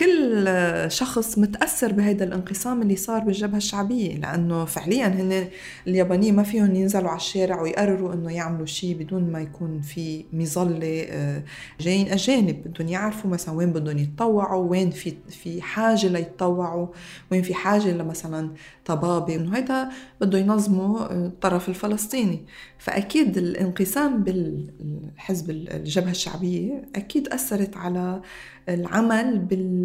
كل 0.00 0.48
شخص 0.90 1.38
متأثر 1.38 1.92
بهذا 1.92 2.24
الانقسام 2.24 2.82
اللي 2.82 2.96
صار 2.96 3.20
بالجبهة 3.20 3.56
الشعبية 3.56 4.16
لأنه 4.16 4.64
فعليا 4.64 5.06
هن 5.06 5.48
اليابانيين 5.86 6.36
ما 6.36 6.42
فيهم 6.42 6.74
ينزلوا 6.74 7.08
على 7.08 7.16
الشارع 7.16 7.60
ويقرروا 7.60 8.14
إنه 8.14 8.32
يعملوا 8.32 8.66
شيء 8.66 8.96
بدون 8.96 9.32
ما 9.32 9.40
يكون 9.40 9.80
في 9.80 10.24
مظلة 10.32 11.06
آه، 11.08 11.42
جايين 11.80 12.12
أجانب. 12.12 12.68
بدهم 12.68 12.88
يعرفوا 12.88 13.30
مثلا 13.30 13.54
وين 13.54 13.72
بدهم 13.72 13.98
يتطوعوا 13.98 14.70
وين 14.70 14.90
في 14.90 15.14
في 15.28 15.62
حاجة 15.62 16.06
ليتطوعوا 16.06 16.86
وين 17.32 17.42
في 17.42 17.54
حاجة 17.54 17.92
لمثلا 17.92 18.50
طبابة. 18.84 19.34
إنه 19.34 19.58
هذا 19.58 19.88
بده 20.20 20.38
ينظموا 20.38 21.00
آه، 21.00 21.26
الطرف 21.26 21.68
الفلسطيني. 21.68 22.46
فأكيد 22.78 23.38
الانقسام 23.38 24.22
بالحزب 24.22 25.50
الجبهة 25.50 26.10
الشعبية 26.10 26.84
أكيد 26.96 27.28
أثرت 27.28 27.76
على 27.76 28.22
العمل 28.68 29.38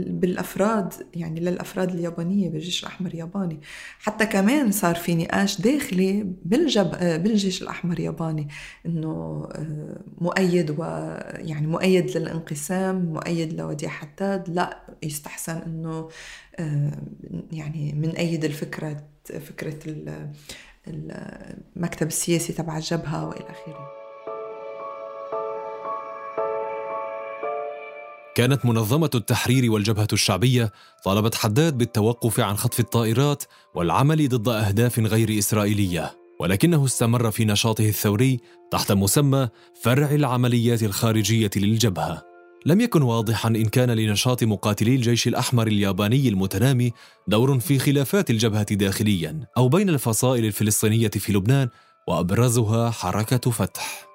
بالأفراد 0.09 0.93
يعني 1.13 1.39
للأفراد 1.39 1.89
اليابانية 1.89 2.49
بالجيش 2.49 2.83
الأحمر 2.83 3.09
الياباني. 3.09 3.59
حتى 3.99 4.25
كمان 4.25 4.71
صار 4.71 4.95
في 4.95 5.15
نقاش 5.15 5.61
داخلي 5.61 6.25
بالجب 6.45 6.91
بالجيش 7.23 7.61
الأحمر 7.61 7.93
الياباني 7.93 8.47
إنه 8.85 9.47
آه، 9.51 10.01
مؤيد 10.17 10.69
ويعني 10.79 11.67
مؤيد 11.67 12.17
للانقسام 12.17 13.05
مؤيد 13.05 13.53
لوديع 13.53 13.89
حداد 13.89 14.49
لا 14.49 14.79
يستحسن 15.03 15.57
إنه 15.57 16.09
آه، 16.59 16.91
يعني 17.51 17.93
من 17.93 18.09
أيد 18.09 18.45
الفكرة 18.45 19.03
فكرة 19.25 19.79
المكتب 20.87 22.07
السياسي 22.07 22.53
تبع 22.53 22.77
الجبهه 22.77 23.27
وإلى 23.27 23.45
آخره. 23.49 24.04
كانت 28.35 28.65
منظمة 28.65 29.09
التحرير 29.15 29.71
والجبهة 29.71 30.07
الشعبية 30.13 30.71
طالبت 31.03 31.35
حداد 31.35 31.77
بالتوقف 31.77 32.39
عن 32.39 32.57
خطف 32.57 32.79
الطائرات 32.79 33.43
والعمل 33.75 34.29
ضد 34.29 34.47
أهداف 34.47 34.99
غير 34.99 35.39
إسرائيلية، 35.39 36.17
ولكنه 36.39 36.85
استمر 36.85 37.31
في 37.31 37.45
نشاطه 37.45 37.89
الثوري 37.89 38.39
تحت 38.71 38.91
مسمى 38.91 39.49
فرع 39.81 40.11
العمليات 40.11 40.83
الخارجية 40.83 41.49
للجبهة. 41.55 42.23
لم 42.65 42.81
يكن 42.81 43.01
واضحا 43.01 43.49
إن 43.49 43.65
كان 43.65 43.91
لنشاط 43.91 44.43
مقاتلي 44.43 44.95
الجيش 44.95 45.27
الأحمر 45.27 45.67
الياباني 45.67 46.29
المتنامي 46.29 46.91
دور 47.27 47.59
في 47.59 47.79
خلافات 47.79 48.29
الجبهة 48.29 48.75
داخليا 48.75 49.47
أو 49.57 49.69
بين 49.69 49.89
الفصائل 49.89 50.45
الفلسطينية 50.45 51.09
في 51.09 51.33
لبنان 51.33 51.69
وأبرزها 52.07 52.89
حركة 52.89 53.51
فتح. 53.51 54.05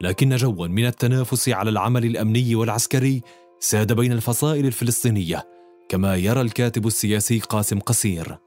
لكن 0.00 0.36
جوا 0.36 0.66
من 0.66 0.86
التنافس 0.86 1.48
على 1.48 1.70
العمل 1.70 2.04
الأمني 2.04 2.54
والعسكري 2.54 3.22
ساد 3.64 3.92
بين 3.92 4.12
الفصائل 4.12 4.66
الفلسطينية 4.66 5.44
كما 5.88 6.16
يرى 6.16 6.40
الكاتب 6.40 6.86
السياسي 6.86 7.38
قاسم 7.38 7.78
قصير. 7.78 8.38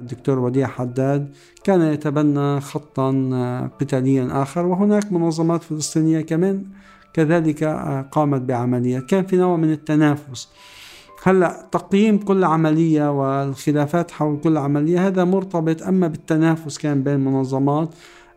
الدكتور 0.00 0.38
وديع 0.38 0.66
حداد 0.66 1.34
كان 1.64 1.82
يتبنى 1.82 2.60
خطا 2.60 3.10
قتاليا 3.80 4.42
آخر 4.42 4.66
وهناك 4.66 5.12
منظمات 5.12 5.62
فلسطينية 5.62 6.20
كمان 6.20 6.64
كذلك 7.12 7.64
قامت 8.12 8.40
بعملية. 8.40 8.98
كان 8.98 9.26
في 9.26 9.36
نوع 9.36 9.56
من 9.56 9.72
التنافس. 9.72 10.48
هلأ 11.22 11.68
تقييم 11.72 12.18
كل 12.18 12.44
عملية 12.44 13.10
والخلافات 13.10 14.10
حول 14.10 14.40
كل 14.40 14.56
عملية 14.56 15.06
هذا 15.06 15.24
مرتبط 15.24 15.82
أما 15.82 16.08
بالتنافس 16.08 16.78
كان 16.78 17.02
بين 17.02 17.20
منظمات 17.20 17.94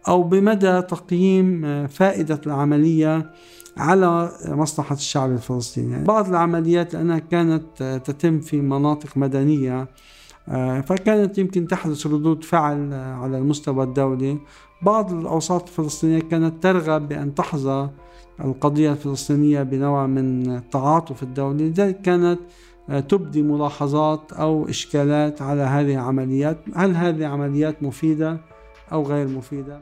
أو 0.07 0.23
بمدى 0.23 0.81
تقييم 0.81 1.87
فائدة 1.87 2.41
العملية 2.45 3.31
على 3.77 4.31
مصلحة 4.45 4.95
الشعب 4.95 5.31
الفلسطيني. 5.31 5.91
يعني 5.91 6.05
بعض 6.05 6.29
العمليات 6.29 6.93
لأنها 6.93 7.19
كانت 7.19 8.01
تتم 8.05 8.39
في 8.39 8.61
مناطق 8.61 9.17
مدنية 9.17 9.87
آه، 10.49 10.81
فكانت 10.81 11.37
يمكن 11.37 11.67
تحدث 11.67 12.07
ردود 12.07 12.43
فعل 12.43 12.93
على 12.93 13.37
المستوى 13.37 13.83
الدولي. 13.83 14.37
بعض 14.81 15.13
الأوساط 15.13 15.61
الفلسطينية 15.61 16.19
كانت 16.19 16.63
ترغب 16.63 17.07
بأن 17.07 17.35
تحظى 17.35 17.89
القضية 18.45 18.91
الفلسطينية 18.91 19.63
بنوع 19.63 20.07
من 20.07 20.55
التعاطف 20.55 21.23
الدولي. 21.23 21.69
لذلك 21.69 22.01
كانت 22.01 22.39
آه، 22.89 22.99
تبدي 22.99 23.41
ملاحظات 23.41 24.33
أو 24.33 24.69
إشكالات 24.69 25.41
على 25.41 25.61
هذه 25.61 25.93
العمليات. 25.93 26.57
هل 26.75 26.95
هذه 26.95 27.25
عمليات 27.25 27.83
مفيدة 27.83 28.37
أو 28.91 29.03
غير 29.03 29.27
مفيدة؟ 29.27 29.79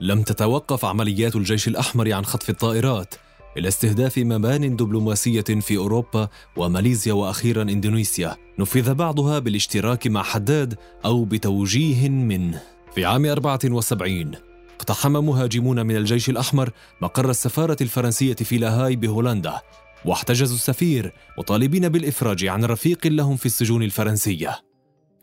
لم 0.00 0.22
تتوقف 0.22 0.84
عمليات 0.84 1.36
الجيش 1.36 1.68
الأحمر 1.68 2.12
عن 2.12 2.24
خطف 2.24 2.50
الطائرات. 2.50 3.14
إلى 3.56 3.68
استهداف 3.68 4.18
مبان 4.18 4.76
دبلوماسية 4.76 5.40
في 5.40 5.76
أوروبا 5.76 6.28
وماليزيا 6.56 7.12
وأخيرا 7.12 7.62
إندونيسيا. 7.62 8.36
نفذ 8.58 8.94
بعضها 8.94 9.38
بالاشتراك 9.38 10.06
مع 10.06 10.22
حداد 10.22 10.78
أو 11.04 11.24
بتوجيه 11.24 12.08
منه. 12.08 12.62
في 12.94 13.04
عام 13.04 13.26
74 13.26 14.32
اقتحم 14.80 15.12
مهاجمون 15.12 15.86
من 15.86 15.96
الجيش 15.96 16.30
الأحمر 16.30 16.70
مقر 17.02 17.30
السفارة 17.30 17.76
الفرنسية 17.80 18.34
في 18.34 18.58
لاهاي 18.58 18.96
بهولندا 18.96 19.60
واحتجزوا 20.04 20.56
السفير 20.56 21.12
مطالبين 21.38 21.88
بالإفراج 21.88 22.46
عن 22.46 22.64
رفيق 22.64 23.06
لهم 23.06 23.36
في 23.36 23.46
السجون 23.46 23.82
الفرنسية. 23.82 24.58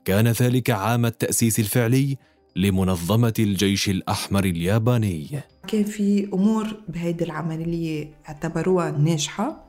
كان 0.05 0.27
ذلك 0.27 0.70
عام 0.70 1.05
التأسيس 1.05 1.59
الفعلي 1.59 2.18
لمنظمة 2.57 3.33
الجيش 3.39 3.89
الأحمر 3.89 4.46
الياباني. 4.46 5.27
كان 5.67 5.83
في 5.83 6.29
أمور 6.33 6.67
بهيدي 6.89 7.24
العملية 7.24 8.09
اعتبروها 8.29 8.91
ناجحة 8.91 9.65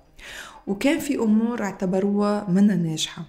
وكان 0.67 0.99
في 0.99 1.15
أمور 1.17 1.63
اعتبروها 1.63 2.51
منها 2.51 2.77
ناجحة. 2.77 3.25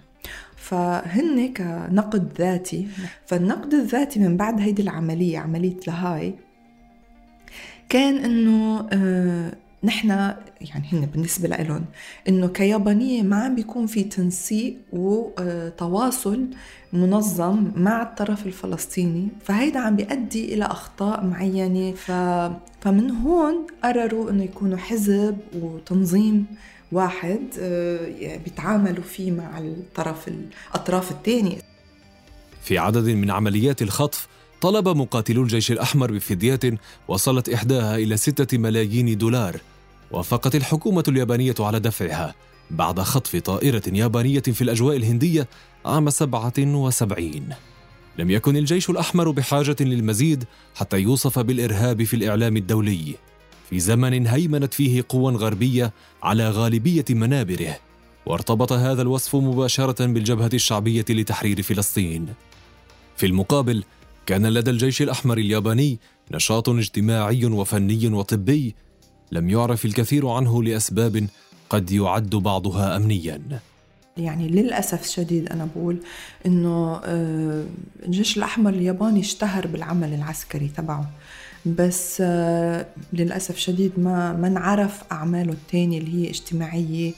فهن 0.56 1.54
كنقد 1.54 2.32
ذاتي 2.38 2.86
فالنقد 3.26 3.74
الذاتي 3.74 4.20
من 4.20 4.36
بعد 4.36 4.60
هيدي 4.60 4.82
العملية 4.82 5.38
عملية 5.38 5.76
لهاي 5.86 6.34
كان 7.88 8.16
إنه 8.16 8.88
آه 8.92 9.52
نحن 9.84 10.08
يعني 10.60 10.88
هن 10.92 11.06
بالنسبة 11.06 11.48
لهم 11.48 11.84
إنه 12.28 12.48
كيابانية 12.48 13.22
ما 13.22 13.36
عم 13.36 13.54
بيكون 13.54 13.86
في 13.86 14.04
تنسيق 14.04 14.76
وتواصل 14.92 16.46
منظم 16.92 17.70
مع 17.76 18.02
الطرف 18.02 18.46
الفلسطيني 18.46 19.28
فهيدا 19.44 19.80
عم 19.80 19.96
بيؤدي 19.96 20.54
إلى 20.54 20.64
أخطاء 20.64 21.24
معينة. 21.24 21.92
ف... 21.92 22.10
فمن 22.80 23.10
هون 23.10 23.66
قرروا 23.84 24.30
إنه 24.30 24.44
يكونوا 24.44 24.78
حزب 24.78 25.38
وتنظيم 25.54 26.46
واحد 26.92 27.40
آه، 27.58 28.36
بيتعاملوا 28.44 29.04
فيه 29.04 29.30
مع 29.30 29.58
الطرف 29.58 30.28
الأطراف 30.28 31.10
الثانية 31.10 31.58
في 32.62 32.78
عدد 32.78 33.08
من 33.08 33.30
عمليات 33.30 33.82
الخطف 33.82 34.28
طلب 34.60 34.88
مقاتلو 34.88 35.42
الجيش 35.42 35.72
الأحمر 35.72 36.12
بفديات 36.12 36.64
وصلت 37.08 37.48
إحداها 37.48 37.96
إلى 37.96 38.16
ستة 38.16 38.58
ملايين 38.58 39.18
دولار 39.18 39.60
وافقت 40.10 40.54
الحكومة 40.54 41.04
اليابانية 41.08 41.54
على 41.60 41.80
دفعها 41.80 42.34
بعد 42.70 43.00
خطف 43.00 43.36
طائرة 43.36 43.82
يابانية 43.92 44.40
في 44.40 44.62
الأجواء 44.62 44.96
الهندية 44.96 45.48
عام 45.86 46.10
77 46.10 47.48
لم 48.18 48.30
يكن 48.30 48.56
الجيش 48.56 48.90
الأحمر 48.90 49.30
بحاجة 49.30 49.76
للمزيد 49.80 50.44
حتى 50.74 50.98
يوصف 50.98 51.38
بالإرهاب 51.38 52.04
في 52.04 52.14
الإعلام 52.14 52.56
الدولي 52.56 53.14
في 53.70 53.80
زمن 53.80 54.26
هيمنت 54.26 54.74
فيه 54.74 55.04
قوى 55.08 55.34
غربية 55.34 55.92
على 56.22 56.50
غالبية 56.50 57.04
منابره 57.10 57.76
وارتبط 58.26 58.72
هذا 58.72 59.02
الوصف 59.02 59.36
مباشرة 59.36 60.06
بالجبهة 60.06 60.50
الشعبية 60.54 61.04
لتحرير 61.10 61.62
فلسطين. 61.62 62.26
في 63.16 63.26
المقابل 63.26 63.84
كان 64.30 64.46
لدى 64.46 64.70
الجيش 64.70 65.02
الأحمر 65.02 65.38
الياباني 65.38 65.98
نشاط 66.30 66.68
اجتماعي 66.68 67.46
وفني 67.46 68.08
وطبي 68.08 68.74
لم 69.32 69.50
يعرف 69.50 69.84
الكثير 69.84 70.28
عنه 70.28 70.62
لأسباب 70.62 71.26
قد 71.70 71.92
يعد 71.92 72.30
بعضها 72.30 72.96
أمنياً. 72.96 73.40
يعني 74.16 74.48
للأسف 74.48 75.04
الشديد 75.04 75.48
أنا 75.48 75.68
بقول 75.76 75.96
إنه 76.46 77.00
آه، 77.04 77.64
الجيش 78.06 78.36
الأحمر 78.36 78.70
الياباني 78.70 79.20
اشتهر 79.20 79.66
بالعمل 79.66 80.14
العسكري 80.14 80.68
تبعه. 80.68 81.10
بس 81.66 82.18
آه، 82.20 82.86
للأسف 83.12 83.56
شديد 83.56 83.92
ما 83.98 84.32
ما 84.32 84.46
انعرف 84.46 85.02
أعماله 85.12 85.52
الثانية 85.52 85.98
اللي 85.98 86.24
هي 86.24 86.30
اجتماعية 86.30 87.12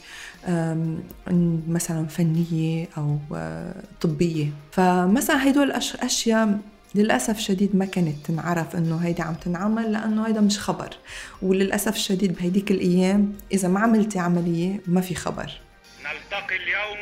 مثلا 1.68 2.07
فنية 2.07 2.88
أو 2.98 3.18
آه، 3.35 3.83
طبية. 4.01 4.53
فمثلا 4.70 5.51
هدول 5.51 5.72
الأشياء 5.94 6.59
للأسف 6.94 7.38
الشديد 7.38 7.76
ما 7.76 7.85
كانت 7.85 8.26
تنعرف 8.26 8.76
إنه 8.76 8.96
هيدي 8.96 9.22
عم 9.22 9.35
تنعمل 9.35 9.92
لأنه 9.92 10.26
هيدا 10.26 10.40
مش 10.40 10.59
خبر. 10.59 10.96
وللأسف 11.42 11.96
الشديد 11.96 12.35
بهيديك 12.35 12.70
الأيام 12.70 13.33
إذا 13.52 13.68
ما 13.68 13.81
عملتي 13.81 14.18
عملية 14.18 14.81
ما 14.87 15.00
في 15.00 15.14
خبر. 15.14 15.61
نلتقي 15.98 16.57
اليوم 16.57 16.98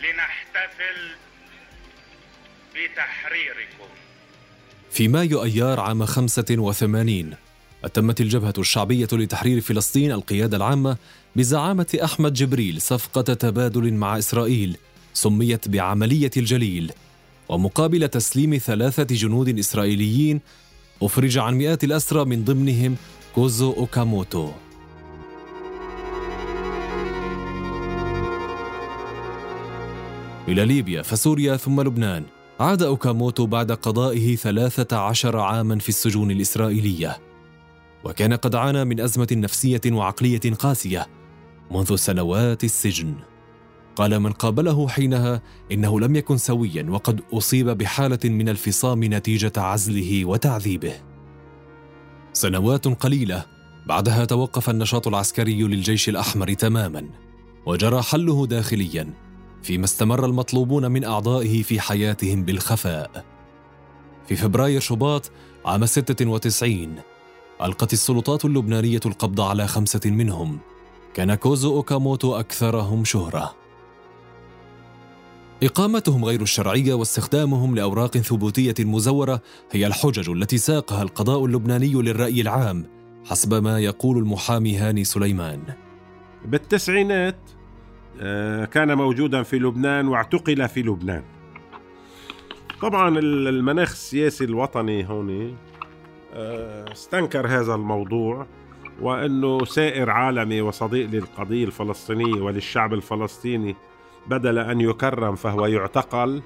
لنحتفل 0.00 1.14
بتحريركم. 2.70 3.94
في 4.90 5.08
مايو 5.08 5.44
أيار 5.44 5.80
عام 5.80 6.06
85 6.06 7.34
أتمت 7.84 8.20
الجبهة 8.20 8.54
الشعبية 8.58 9.08
لتحرير 9.12 9.60
فلسطين 9.60 10.12
القيادة 10.12 10.56
العامة 10.56 10.96
بزعامة 11.36 11.98
أحمد 12.04 12.32
جبريل 12.32 12.80
صفقة 12.80 13.34
تبادل 13.34 13.94
مع 13.94 14.18
إسرائيل 14.18 14.76
سميت 15.14 15.68
بعملية 15.68 16.30
الجليل. 16.36 16.92
ومقابل 17.48 18.08
تسليم 18.08 18.58
ثلاثة 18.58 19.14
جنود 19.14 19.58
إسرائيليين 19.58 20.40
أفرج 21.02 21.38
عن 21.38 21.54
مئات 21.54 21.84
الأسرى 21.84 22.24
من 22.24 22.44
ضمنهم 22.44 22.96
كوزو 23.34 23.72
أوكاموتو. 23.72 24.50
إلى 30.48 30.64
ليبيا 30.64 31.02
فسوريا 31.02 31.56
ثم 31.56 31.80
لبنان. 31.80 32.24
عاد 32.60 32.82
أوكاموتو 32.82 33.46
بعد 33.46 33.72
قضائه 33.72 34.36
ثلاثة 34.36 34.96
عشر 34.96 35.38
عاما 35.38 35.78
في 35.78 35.88
السجون 35.88 36.30
الإسرائيلية. 36.30 37.18
وكان 38.04 38.32
قد 38.32 38.54
عانى 38.54 38.84
من 38.84 39.00
أزمة 39.00 39.28
نفسية 39.32 39.80
وعقلية 39.86 40.54
قاسية 40.58 41.06
منذ 41.70 41.96
سنوات 41.96 42.64
السجن. 42.64 43.14
قال 43.96 44.20
من 44.20 44.32
قابله 44.32 44.88
حينها 44.88 45.42
إنه 45.72 46.00
لم 46.00 46.16
يكن 46.16 46.36
سويا 46.36 46.86
وقد 46.90 47.20
أصيب 47.32 47.70
بحالة 47.70 48.18
من 48.24 48.48
الفصام 48.48 49.04
نتيجة 49.04 49.52
عزله 49.56 50.24
وتعذيبه. 50.24 50.92
سنوات 52.32 52.88
قليلة 52.88 53.44
بعدها 53.86 54.24
توقف 54.24 54.70
النشاط 54.70 55.08
العسكري 55.08 55.62
للجيش 55.62 56.08
الأحمر 56.08 56.52
تماما 56.52 57.08
وجرى 57.66 58.02
حله 58.02 58.46
داخليا 58.46 59.14
فيما 59.62 59.84
استمر 59.84 60.26
المطلوبون 60.26 60.90
من 60.90 61.04
أعضائه 61.04 61.62
في 61.62 61.80
حياتهم 61.80 62.42
بالخفاء. 62.44 63.24
في 64.28 64.36
فبراير 64.36 64.80
شباط 64.80 65.30
عام 65.64 65.86
96 65.86 66.96
ألقت 67.62 67.92
السلطات 67.92 68.44
اللبنانية 68.44 69.00
القبض 69.06 69.40
على 69.40 69.66
خمسة 69.66 70.00
منهم 70.04 70.58
كان 71.14 71.34
كوزو 71.34 71.76
أوكاموتو 71.76 72.34
أكثرهم 72.40 73.04
شهرة. 73.04 73.63
إقامتهم 75.64 76.24
غير 76.24 76.42
الشرعية 76.42 76.94
واستخدامهم 76.94 77.74
لأوراق 77.74 78.18
ثبوتية 78.18 78.74
مزورة 78.80 79.40
هي 79.70 79.86
الحجج 79.86 80.30
التي 80.30 80.58
ساقها 80.58 81.02
القضاء 81.02 81.44
اللبناني 81.44 81.92
للرأي 81.94 82.40
العام 82.40 82.86
حسب 83.26 83.62
ما 83.62 83.78
يقول 83.78 84.18
المحامي 84.18 84.76
هاني 84.76 85.04
سليمان. 85.04 85.62
بالتسعينات 86.44 87.36
آه، 88.20 88.64
كان 88.64 88.94
موجودا 88.94 89.42
في 89.42 89.58
لبنان 89.58 90.08
واعتقل 90.08 90.68
في 90.68 90.82
لبنان. 90.82 91.22
طبعا 92.82 93.18
المناخ 93.18 93.90
السياسي 93.90 94.44
الوطني 94.44 95.08
هون 95.08 95.56
آه، 96.34 96.92
استنكر 96.92 97.46
هذا 97.46 97.74
الموضوع 97.74 98.46
وأنه 99.00 99.64
سائر 99.64 100.10
عالمي 100.10 100.60
وصديق 100.60 101.10
للقضية 101.10 101.64
الفلسطينية 101.64 102.40
وللشعب 102.40 102.94
الفلسطيني 102.94 103.76
بدل 104.26 104.58
أن 104.58 104.80
يكرم 104.80 105.34
فهو 105.34 105.66
يعتقل. 105.66 106.42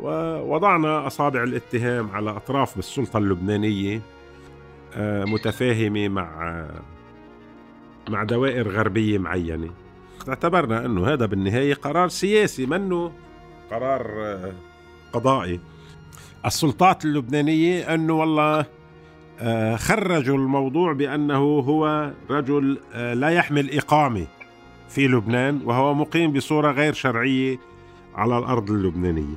ووضعنا 0.00 1.06
أصابع 1.06 1.42
الاتهام 1.42 2.10
على 2.10 2.30
أطراف 2.30 2.76
بالسلطة 2.76 3.18
اللبنانية 3.18 4.00
آه، 4.94 5.24
متفاهمة 5.24 6.08
مع 6.08 6.66
مع 8.08 8.24
دوائر 8.24 8.68
غربية 8.68 9.18
معينة. 9.18 9.70
اعتبرنا 10.28 10.86
أنه 10.86 11.08
هذا 11.08 11.26
بالنهاية 11.26 11.74
قرار 11.74 12.08
سياسي 12.08 12.66
منه 12.66 13.12
قرار 13.70 14.12
آه، 14.24 14.52
قضائي. 15.12 15.60
السلطات 16.46 17.04
اللبنانية 17.04 17.94
أنه 17.94 18.12
والله 18.12 18.66
آه، 19.40 19.76
خرجوا 19.76 20.36
الموضوع 20.36 20.92
بأنه 20.92 21.58
هو 21.58 22.10
رجل 22.30 22.78
لا 22.94 23.28
يحمل 23.28 23.78
إقامة. 23.78 24.26
في 24.94 25.08
لبنان 25.08 25.60
وهو 25.64 25.94
مقيم 25.94 26.32
بصورة 26.32 26.72
غير 26.72 26.92
شرعية 26.92 27.58
على 28.14 28.38
الأرض 28.38 28.70
اللبنانية. 28.70 29.36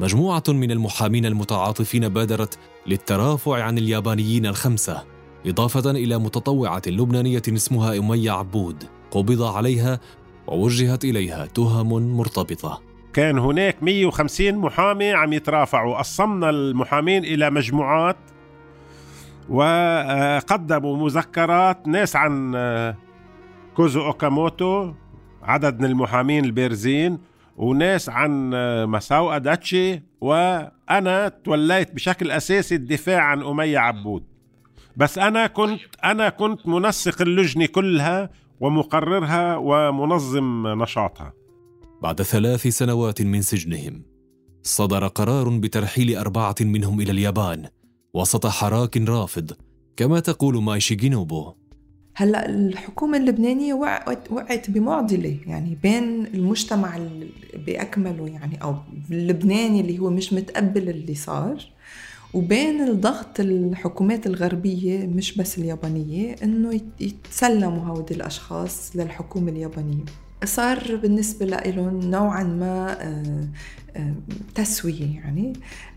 مجموعة 0.00 0.42
من 0.48 0.70
المحامين 0.70 1.26
المتعاطفين 1.26 2.08
بادرت 2.08 2.58
للترافع 2.86 3.62
عن 3.62 3.78
اليابانيين 3.78 4.46
الخمسة 4.46 5.04
إضافة 5.46 5.90
إلى 5.90 6.18
متطوعة 6.18 6.82
لبنانية 6.86 7.42
اسمها 7.48 7.98
أمية 7.98 8.30
عبود 8.30 8.84
قبض 9.10 9.42
عليها 9.42 10.00
ووجهت 10.46 11.04
إليها 11.04 11.46
تهم 11.46 12.16
مرتبطة. 12.16 12.80
كان 13.12 13.38
هناك 13.38 13.82
150 13.82 14.54
محامي 14.54 15.12
عم 15.12 15.32
يترافعوا، 15.32 15.98
قسمنا 15.98 16.50
المحامين 16.50 17.24
إلى 17.24 17.50
مجموعات 17.50 18.16
وقدموا 19.48 20.96
مذكرات 20.96 21.88
ناس 21.88 22.16
عن 22.16 22.54
كوزو 23.80 24.06
أوكاموتو 24.06 24.92
عدد 25.42 25.80
من 25.80 25.84
المحامين 25.84 26.44
البارزين 26.44 27.18
وناس 27.56 28.08
عن 28.08 28.50
مساو 28.90 29.30
أداتشي 29.30 30.02
وأنا 30.20 31.28
توليت 31.28 31.94
بشكل 31.94 32.30
أساسي 32.30 32.74
الدفاع 32.74 33.22
عن 33.22 33.42
أمية 33.42 33.78
عبود. 33.78 34.24
بس 34.96 35.18
أنا 35.18 35.46
كنت 35.46 35.80
أنا 36.04 36.28
كنت 36.28 36.68
منسق 36.68 37.22
اللجنة 37.22 37.66
كلها 37.66 38.30
ومقررها 38.60 39.56
ومنظم 39.56 40.82
نشاطها. 40.82 41.32
بعد 42.02 42.22
ثلاث 42.22 42.66
سنوات 42.66 43.22
من 43.22 43.42
سجنهم 43.42 44.02
صدر 44.62 45.06
قرار 45.06 45.48
بترحيل 45.48 46.16
أربعة 46.16 46.54
منهم 46.60 47.00
إلى 47.00 47.10
اليابان 47.10 47.68
وسط 48.14 48.46
حراك 48.46 48.96
رافض 48.96 49.52
كما 49.96 50.20
تقول 50.20 50.62
مايشي 50.62 50.94
جينوبو 50.94 51.54
هلا 52.14 52.48
الحكومة 52.48 53.18
اللبنانية 53.18 53.74
وقعت 53.74 54.32
وقعت 54.32 54.70
بمعضلة 54.70 55.36
يعني 55.46 55.78
بين 55.82 56.26
المجتمع 56.26 56.98
بأكمله 57.66 58.28
يعني 58.28 58.62
أو 58.62 58.76
اللبناني 59.10 59.80
اللي 59.80 59.98
هو 59.98 60.10
مش 60.10 60.32
متقبل 60.32 60.88
اللي 60.88 61.14
صار 61.14 61.66
وبين 62.34 62.80
الضغط 62.80 63.40
الحكومات 63.40 64.26
الغربية 64.26 65.06
مش 65.06 65.36
بس 65.38 65.58
اليابانية 65.58 66.36
إنه 66.42 66.80
يتسلموا 67.00 67.84
هودي 67.84 68.14
الأشخاص 68.14 68.96
للحكومة 68.96 69.50
اليابانية. 69.50 70.04
صار 70.44 70.96
بالنسبة 70.96 71.46
لهم 71.46 72.00
نوعا 72.00 72.42
ما 72.42 73.02
آه، 73.02 73.48
آه، 73.96 74.14
تسوية 74.54 75.14
يعني 75.14 75.52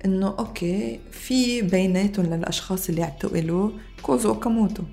إنه 0.06 0.28
أوكي 0.40 1.00
في 1.12 1.62
بيناتهم 1.62 2.26
للأشخاص 2.26 2.90
اللي 2.90 3.04
اعتقلوا 3.04 3.70
كوزو 4.02 4.30
أوكاموتو. 4.30 4.84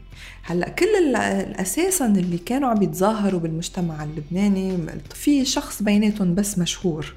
هلا 0.42 0.68
كل 0.68 1.16
أساسا 1.56 2.06
اللي 2.06 2.38
كانوا 2.38 2.68
عم 2.68 2.82
يتظاهروا 2.82 3.40
بالمجتمع 3.40 4.04
اللبناني 4.04 4.78
في 5.14 5.44
شخص 5.44 5.82
بيناتهم 5.82 6.34
بس 6.34 6.58
مشهور 6.58 7.14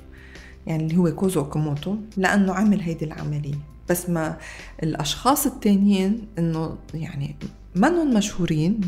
يعني 0.68 0.84
اللي 0.84 0.98
هو 0.98 1.12
كوزو 1.12 1.40
أوكاموتو 1.40 1.96
لأنه 2.18 2.54
عمل 2.54 2.82
هيدي 2.82 3.06
العملية. 3.06 3.56
بس 3.90 4.10
ما 4.10 4.38
الأشخاص 4.84 5.46
التانيين 5.46 6.28
إنه 6.38 6.78
يعني 6.94 7.36
منهم 7.76 8.14
مشهورين 8.14 8.82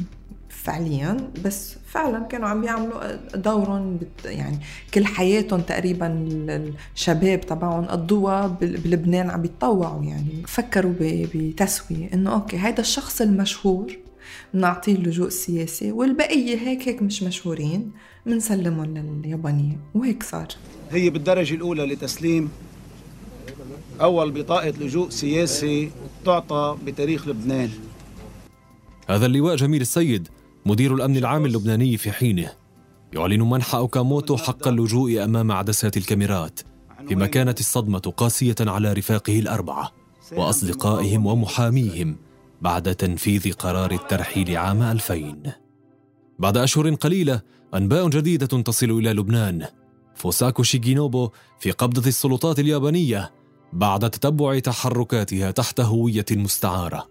فعليا 0.50 1.18
بس 1.46 1.76
فعلا 1.88 2.20
كانوا 2.20 2.50
عم 2.50 2.62
بيعملوا 2.62 3.16
دورهم 3.36 4.00
يعني 4.26 4.60
كل 4.94 5.06
حياتهم 5.06 5.62
تقريبا 5.62 6.26
الشباب 6.96 7.42
تبعهم 7.42 7.86
قضوها 7.86 8.48
بلبنان 8.62 9.30
عم 9.30 9.42
بيتطوعوا 9.42 10.04
يعني 10.04 10.44
فكروا 10.48 10.94
بتسوية 11.02 12.14
إنه 12.14 12.34
okay 12.34 12.58
هذا 12.58 12.80
الشخص 12.82 13.22
المشهور 13.22 13.98
بنعطيه 14.54 14.96
اللجوء 14.96 15.28
السياسي 15.28 15.92
والبقية 15.92 16.58
هيك 16.58 16.88
هيك 16.88 17.02
مش 17.02 17.24
مشهورين 17.24 17.92
بنسلمهم 18.26 18.86
لليابانية 18.98 19.80
وهيك 19.96 20.24
صار. 20.24 20.48
هي 20.92 21.10
بالدرجة 21.10 21.54
الأولى 21.54 21.86
لتسليم 21.86 22.50
أول 24.02 24.32
بطاقة 24.32 24.70
لجوء 24.70 25.10
سياسي 25.10 25.92
تعطى 26.26 26.78
بتاريخ 26.86 27.28
لبنان. 27.28 27.70
هذا 29.10 29.26
اللواء 29.26 29.56
جميل 29.56 29.82
السيد 29.82 30.28
مدير 30.66 30.96
الأمن 30.96 31.18
العام 31.18 31.46
اللبناني 31.46 31.98
في 31.98 32.12
حينه. 32.12 32.52
يعلن 33.14 33.42
منح 33.42 33.76
أوكاموتو 33.76 34.38
حق 34.38 34.68
اللجوء 34.68 35.24
أمام 35.24 35.52
عدسات 35.52 35.98
الكاميرات 35.98 36.60
فيما 37.08 37.26
كانت 37.26 37.60
الصدمة 37.60 38.00
قاسية 38.00 38.56
على 38.60 38.94
رفاقه 38.94 39.40
الأربعة 39.40 39.92
وأصدقائهم 40.32 41.26
ومحاميهم. 41.26 42.16
بعد 42.62 42.96
تنفيذ 42.96 43.54
قرار 43.54 43.92
الترحيل 43.92 44.58
عام 44.58 44.82
2000 44.82 45.36
بعد 46.40 46.58
أشهر 46.58 46.94
قليلة 46.94 47.42
أنباء 47.76 48.10
جديدة 48.10 48.62
تصل 48.62 48.92
إلى 48.92 49.14
لبنان. 49.14 49.66
فوساكو 50.16 50.64
شيجينوبو 50.64 51.30
في 51.60 51.72
قبضة 51.72 52.08
السلطات 52.08 52.60
اليابانية 52.60 53.32
بعد 53.74 54.10
تتبع 54.10 54.60
تحركاتها 54.60 55.52
تحت 55.52 55.80
هوية 55.80 56.26
مستعارة. 56.32 57.10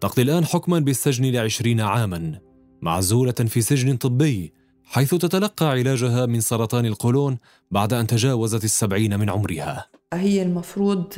تقضي 0.00 0.22
الآن 0.22 0.44
حكما 0.44 0.78
بالسجن 0.78 1.24
لعشرين 1.24 1.80
عاما 1.80 2.40
معزولة 2.82 3.32
في 3.32 3.60
سجن 3.60 3.96
طبي 3.96 4.52
حيث 4.84 5.14
تتلقى 5.14 5.66
علاجها 5.66 6.26
من 6.26 6.40
سرطان 6.40 6.86
القولون 6.86 7.38
بعد 7.70 7.92
أن 7.92 8.06
تجاوزت 8.06 8.64
السبعين 8.64 9.18
من 9.20 9.30
عمرها. 9.30 9.99
هي 10.14 10.42
المفروض 10.42 11.12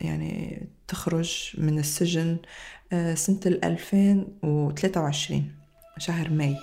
يعني 0.00 0.66
تخرج 0.88 1.50
من 1.58 1.78
السجن 1.78 2.36
آه، 2.92 3.14
سنة 3.14 3.40
2023 3.46 5.52
شهر 5.98 6.30
ماي. 6.30 6.56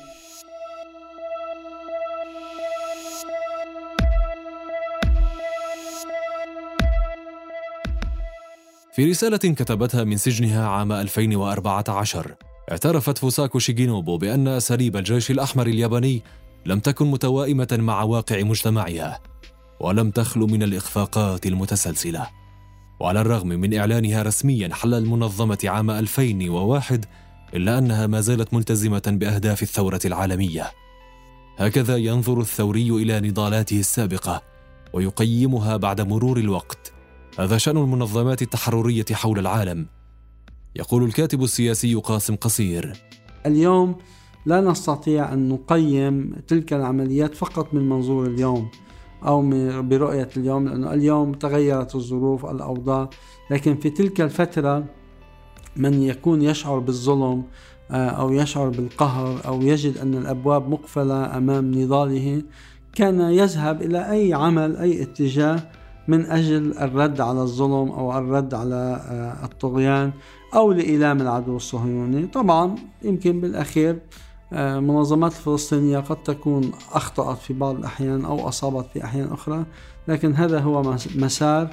في 8.94 9.10
رسالة 9.10 9.38
كتبتها 9.38 10.04
من 10.04 10.18
سجنها 10.18 10.68
عام 10.68 10.92
2014 10.92 12.36
اعترفت 12.72 13.18
فوساكو 13.18 13.60
شيجينوبو 13.60 14.18
بأن 14.18 14.48
أساليب 14.48 14.98
الجيش 14.98 15.32
الأحمر 15.32 15.68
الياباني 15.68 16.22
لم 16.66 16.80
تكن 16.80 17.12
متوائمة 17.12 17.68
مع 17.72 18.04
واقع 18.04 18.44
مجتمعها. 18.44 19.31
ولم 19.84 20.12
تخلو 20.12 20.48
من 20.48 20.64
الإخفاقات 20.64 21.46
المتسلسلة. 21.46 22.28
وعلى 23.00 23.22
الرغم 23.22 23.48
من 23.48 23.74
إعلانها 23.74 24.24
رسميا 24.24 24.74
حل 24.74 24.94
المنظمة 24.94 25.58
عام 25.64 25.92
2001 25.92 27.06
إلا 27.54 27.78
أنها 27.78 28.08
ما 28.08 28.22
زالت 28.22 28.54
ملتزمة 28.54 29.02
بأهداف 29.08 29.64
الثورة 29.64 30.00
العالمية. 30.06 30.72
هكذا 31.58 31.98
ينظر 31.98 32.42
الثوري 32.42 32.90
إلى 32.90 33.20
نضالاته 33.20 33.80
السابقة 33.80 34.42
ويقيمها 34.94 35.78
بعد 35.78 36.02
مرور 36.02 36.38
الوقت. 36.38 36.94
هذا 37.40 37.58
شأن 37.58 37.78
المنظمات 37.78 38.42
التحررية 38.42 39.06
حول 39.12 39.40
العالم. 39.40 39.88
يقول 40.76 41.04
الكاتب 41.04 41.44
السياسي 41.44 41.96
قاسم 41.96 42.36
قصير. 42.36 42.94
اليوم 43.46 43.96
لا 44.46 44.62
نستطيع 44.62 45.34
أن 45.34 45.50
نقيم 45.50 46.36
تلك 46.48 46.74
العمليات 46.74 47.36
فقط 47.36 47.74
من 47.74 47.90
منظور 47.90 48.28
اليوم. 48.28 48.70
أو 49.26 49.42
برؤية 49.82 50.30
اليوم 50.38 50.68
لأنه 50.68 50.94
اليوم 50.94 51.34
تغيرت 51.34 51.96
الظروف 51.96 52.46
الأوضاع. 52.46 53.10
لكن 53.52 53.76
في 53.76 53.90
تلك 53.90 54.22
الفترة 54.22 54.84
من 55.76 56.02
يكون 56.02 56.42
يشعر 56.42 56.80
بالظلم 56.80 57.44
آه، 57.92 58.10
أو 58.10 58.32
يشعر 58.32 58.70
بالقهر 58.70 59.42
أو 59.48 59.62
يجد 59.62 59.98
أن 59.98 60.14
الأبواب 60.14 60.70
مقفلة 60.70 61.38
أمام 61.38 61.72
نضاله 61.72 62.44
كان 62.96 63.22
يذهب 63.22 63.82
إلى 63.82 64.12
أي 64.12 64.34
عمل 64.34 64.78
أي 64.78 65.02
اتجاه 65.04 65.60
من 66.08 66.26
أجل 66.26 66.78
الرد 66.78 67.22
على 67.22 67.42
الظلم 67.42 67.92
أو 67.92 68.18
الرد 68.18 68.54
على 68.54 69.02
آه، 69.10 69.46
الطغيان 69.46 70.12
أو 70.56 70.72
لإيلام 70.72 71.22
العدو 71.22 71.56
الصهيوني. 71.56 72.28
طبعا 72.28 72.76
يمكن 73.04 73.42
بالأخير 73.42 73.90
آه، 73.92 74.00
منظمات 74.80 75.32
الفلسطينية 75.32 76.00
قد 76.00 76.24
تكون 76.24 76.72
أخطأت 76.92 77.38
في 77.38 77.54
بعض 77.54 77.76
الأحيان 77.76 78.26
أو 78.26 78.48
أصابت 78.48 78.86
في 78.94 79.04
أحيان 79.04 79.32
أخرى 79.32 79.66
لكن 80.08 80.34
هذا 80.34 80.60
هو 80.60 80.96
مسار 81.16 81.70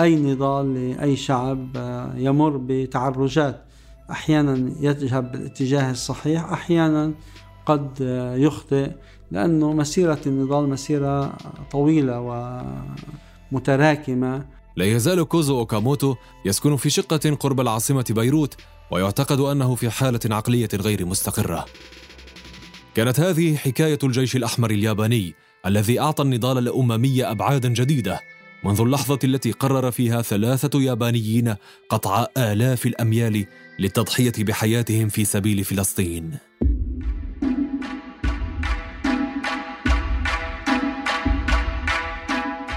أي 0.00 0.16
نضال 0.16 0.74
لأي 0.74 1.16
شعب 1.16 1.76
آه، 1.76 2.12
يمر 2.16 2.56
بتعرجات. 2.56 3.62
أحيانا 4.10 4.72
يذهب 4.80 5.32
بالاتجاه 5.32 5.90
الصحيح 5.90 6.52
أحيانا 6.52 7.12
قد 7.66 7.90
آه، 8.02 8.36
يخطئ 8.36 8.90
لأنه 9.30 9.72
مسيرة 9.72 10.20
النضال 10.26 10.68
مسيرة 10.68 11.36
طويلة 11.70 12.20
ومتراكمة. 13.52 14.46
لا 14.76 14.84
يزال 14.84 15.22
كوزو 15.24 15.58
أوكاموتو 15.58 16.14
يسكن 16.44 16.76
في 16.76 16.90
شقة 16.90 17.36
قرب 17.40 17.60
العاصمة 17.60 18.04
بيروت 18.10 18.56
ويعتقد 18.90 19.40
أنه 19.40 19.74
في 19.74 19.90
حالة 19.90 20.20
عقلية 20.30 20.68
غير 20.74 21.06
مستقرة. 21.06 21.64
كانت 22.96 23.20
هذه 23.20 23.56
حكاية 23.56 23.98
الجيش 24.04 24.36
الأحمر 24.36 24.70
الياباني 24.70 25.34
الذي 25.66 26.00
أعطى 26.00 26.22
النضال 26.22 26.58
الأممي 26.58 27.24
أبعادا 27.24 27.68
جديدة 27.68 28.20
منذ 28.64 28.80
اللحظة 28.80 29.18
التي 29.24 29.52
قرر 29.52 29.90
فيها 29.90 30.22
ثلاثة 30.22 30.80
يابانيين 30.82 31.54
قطع 31.88 32.26
آلاف 32.36 32.86
الأميال 32.86 33.46
للتضحية 33.78 34.32
بحياتهم 34.38 35.08
في 35.08 35.24
سبيل 35.24 35.64
فلسطين. 35.64 36.38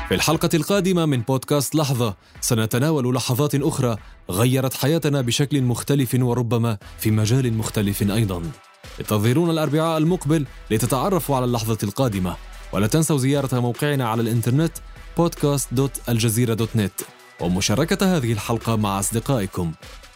في 0.08 0.15
الحلقة 0.15 0.49
القادمة 0.53 1.05
من 1.05 1.21
بودكاست 1.21 1.75
لحظة 1.75 2.17
سنتناول 2.41 3.15
لحظات 3.15 3.55
أخرى 3.55 3.97
غيرت 4.29 4.73
حياتنا 4.73 5.21
بشكل 5.21 5.62
مختلف 5.62 6.15
وربما 6.19 6.77
في 6.97 7.12
مجال 7.12 7.53
مختلف 7.53 8.12
أيضاً. 8.12 8.51
انتظرونا 8.99 9.52
الأربعاء 9.52 9.97
المقبل 9.97 10.45
لتتعرفوا 10.71 11.36
على 11.36 11.45
اللحظة 11.45 11.78
القادمة. 11.84 12.36
ولا 12.73 12.88
تنسوا 12.88 13.17
زيارة 13.17 13.60
موقعنا 13.60 14.10
على 14.10 14.21
الإنترنت 14.21 14.71
podcast.aljazeera.net 15.19 17.04
ومشاركة 17.39 18.17
هذه 18.17 18.34
الحلقة 18.34 18.75
مع 18.75 18.99
أصدقائكم. 18.99 19.71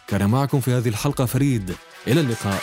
كان 0.08 0.30
معكم 0.30 0.60
في 0.60 0.72
هذه 0.72 0.88
الحلقة 0.88 1.24
فريد. 1.24 1.74
إلى 2.06 2.20
اللقاء. 2.20 2.62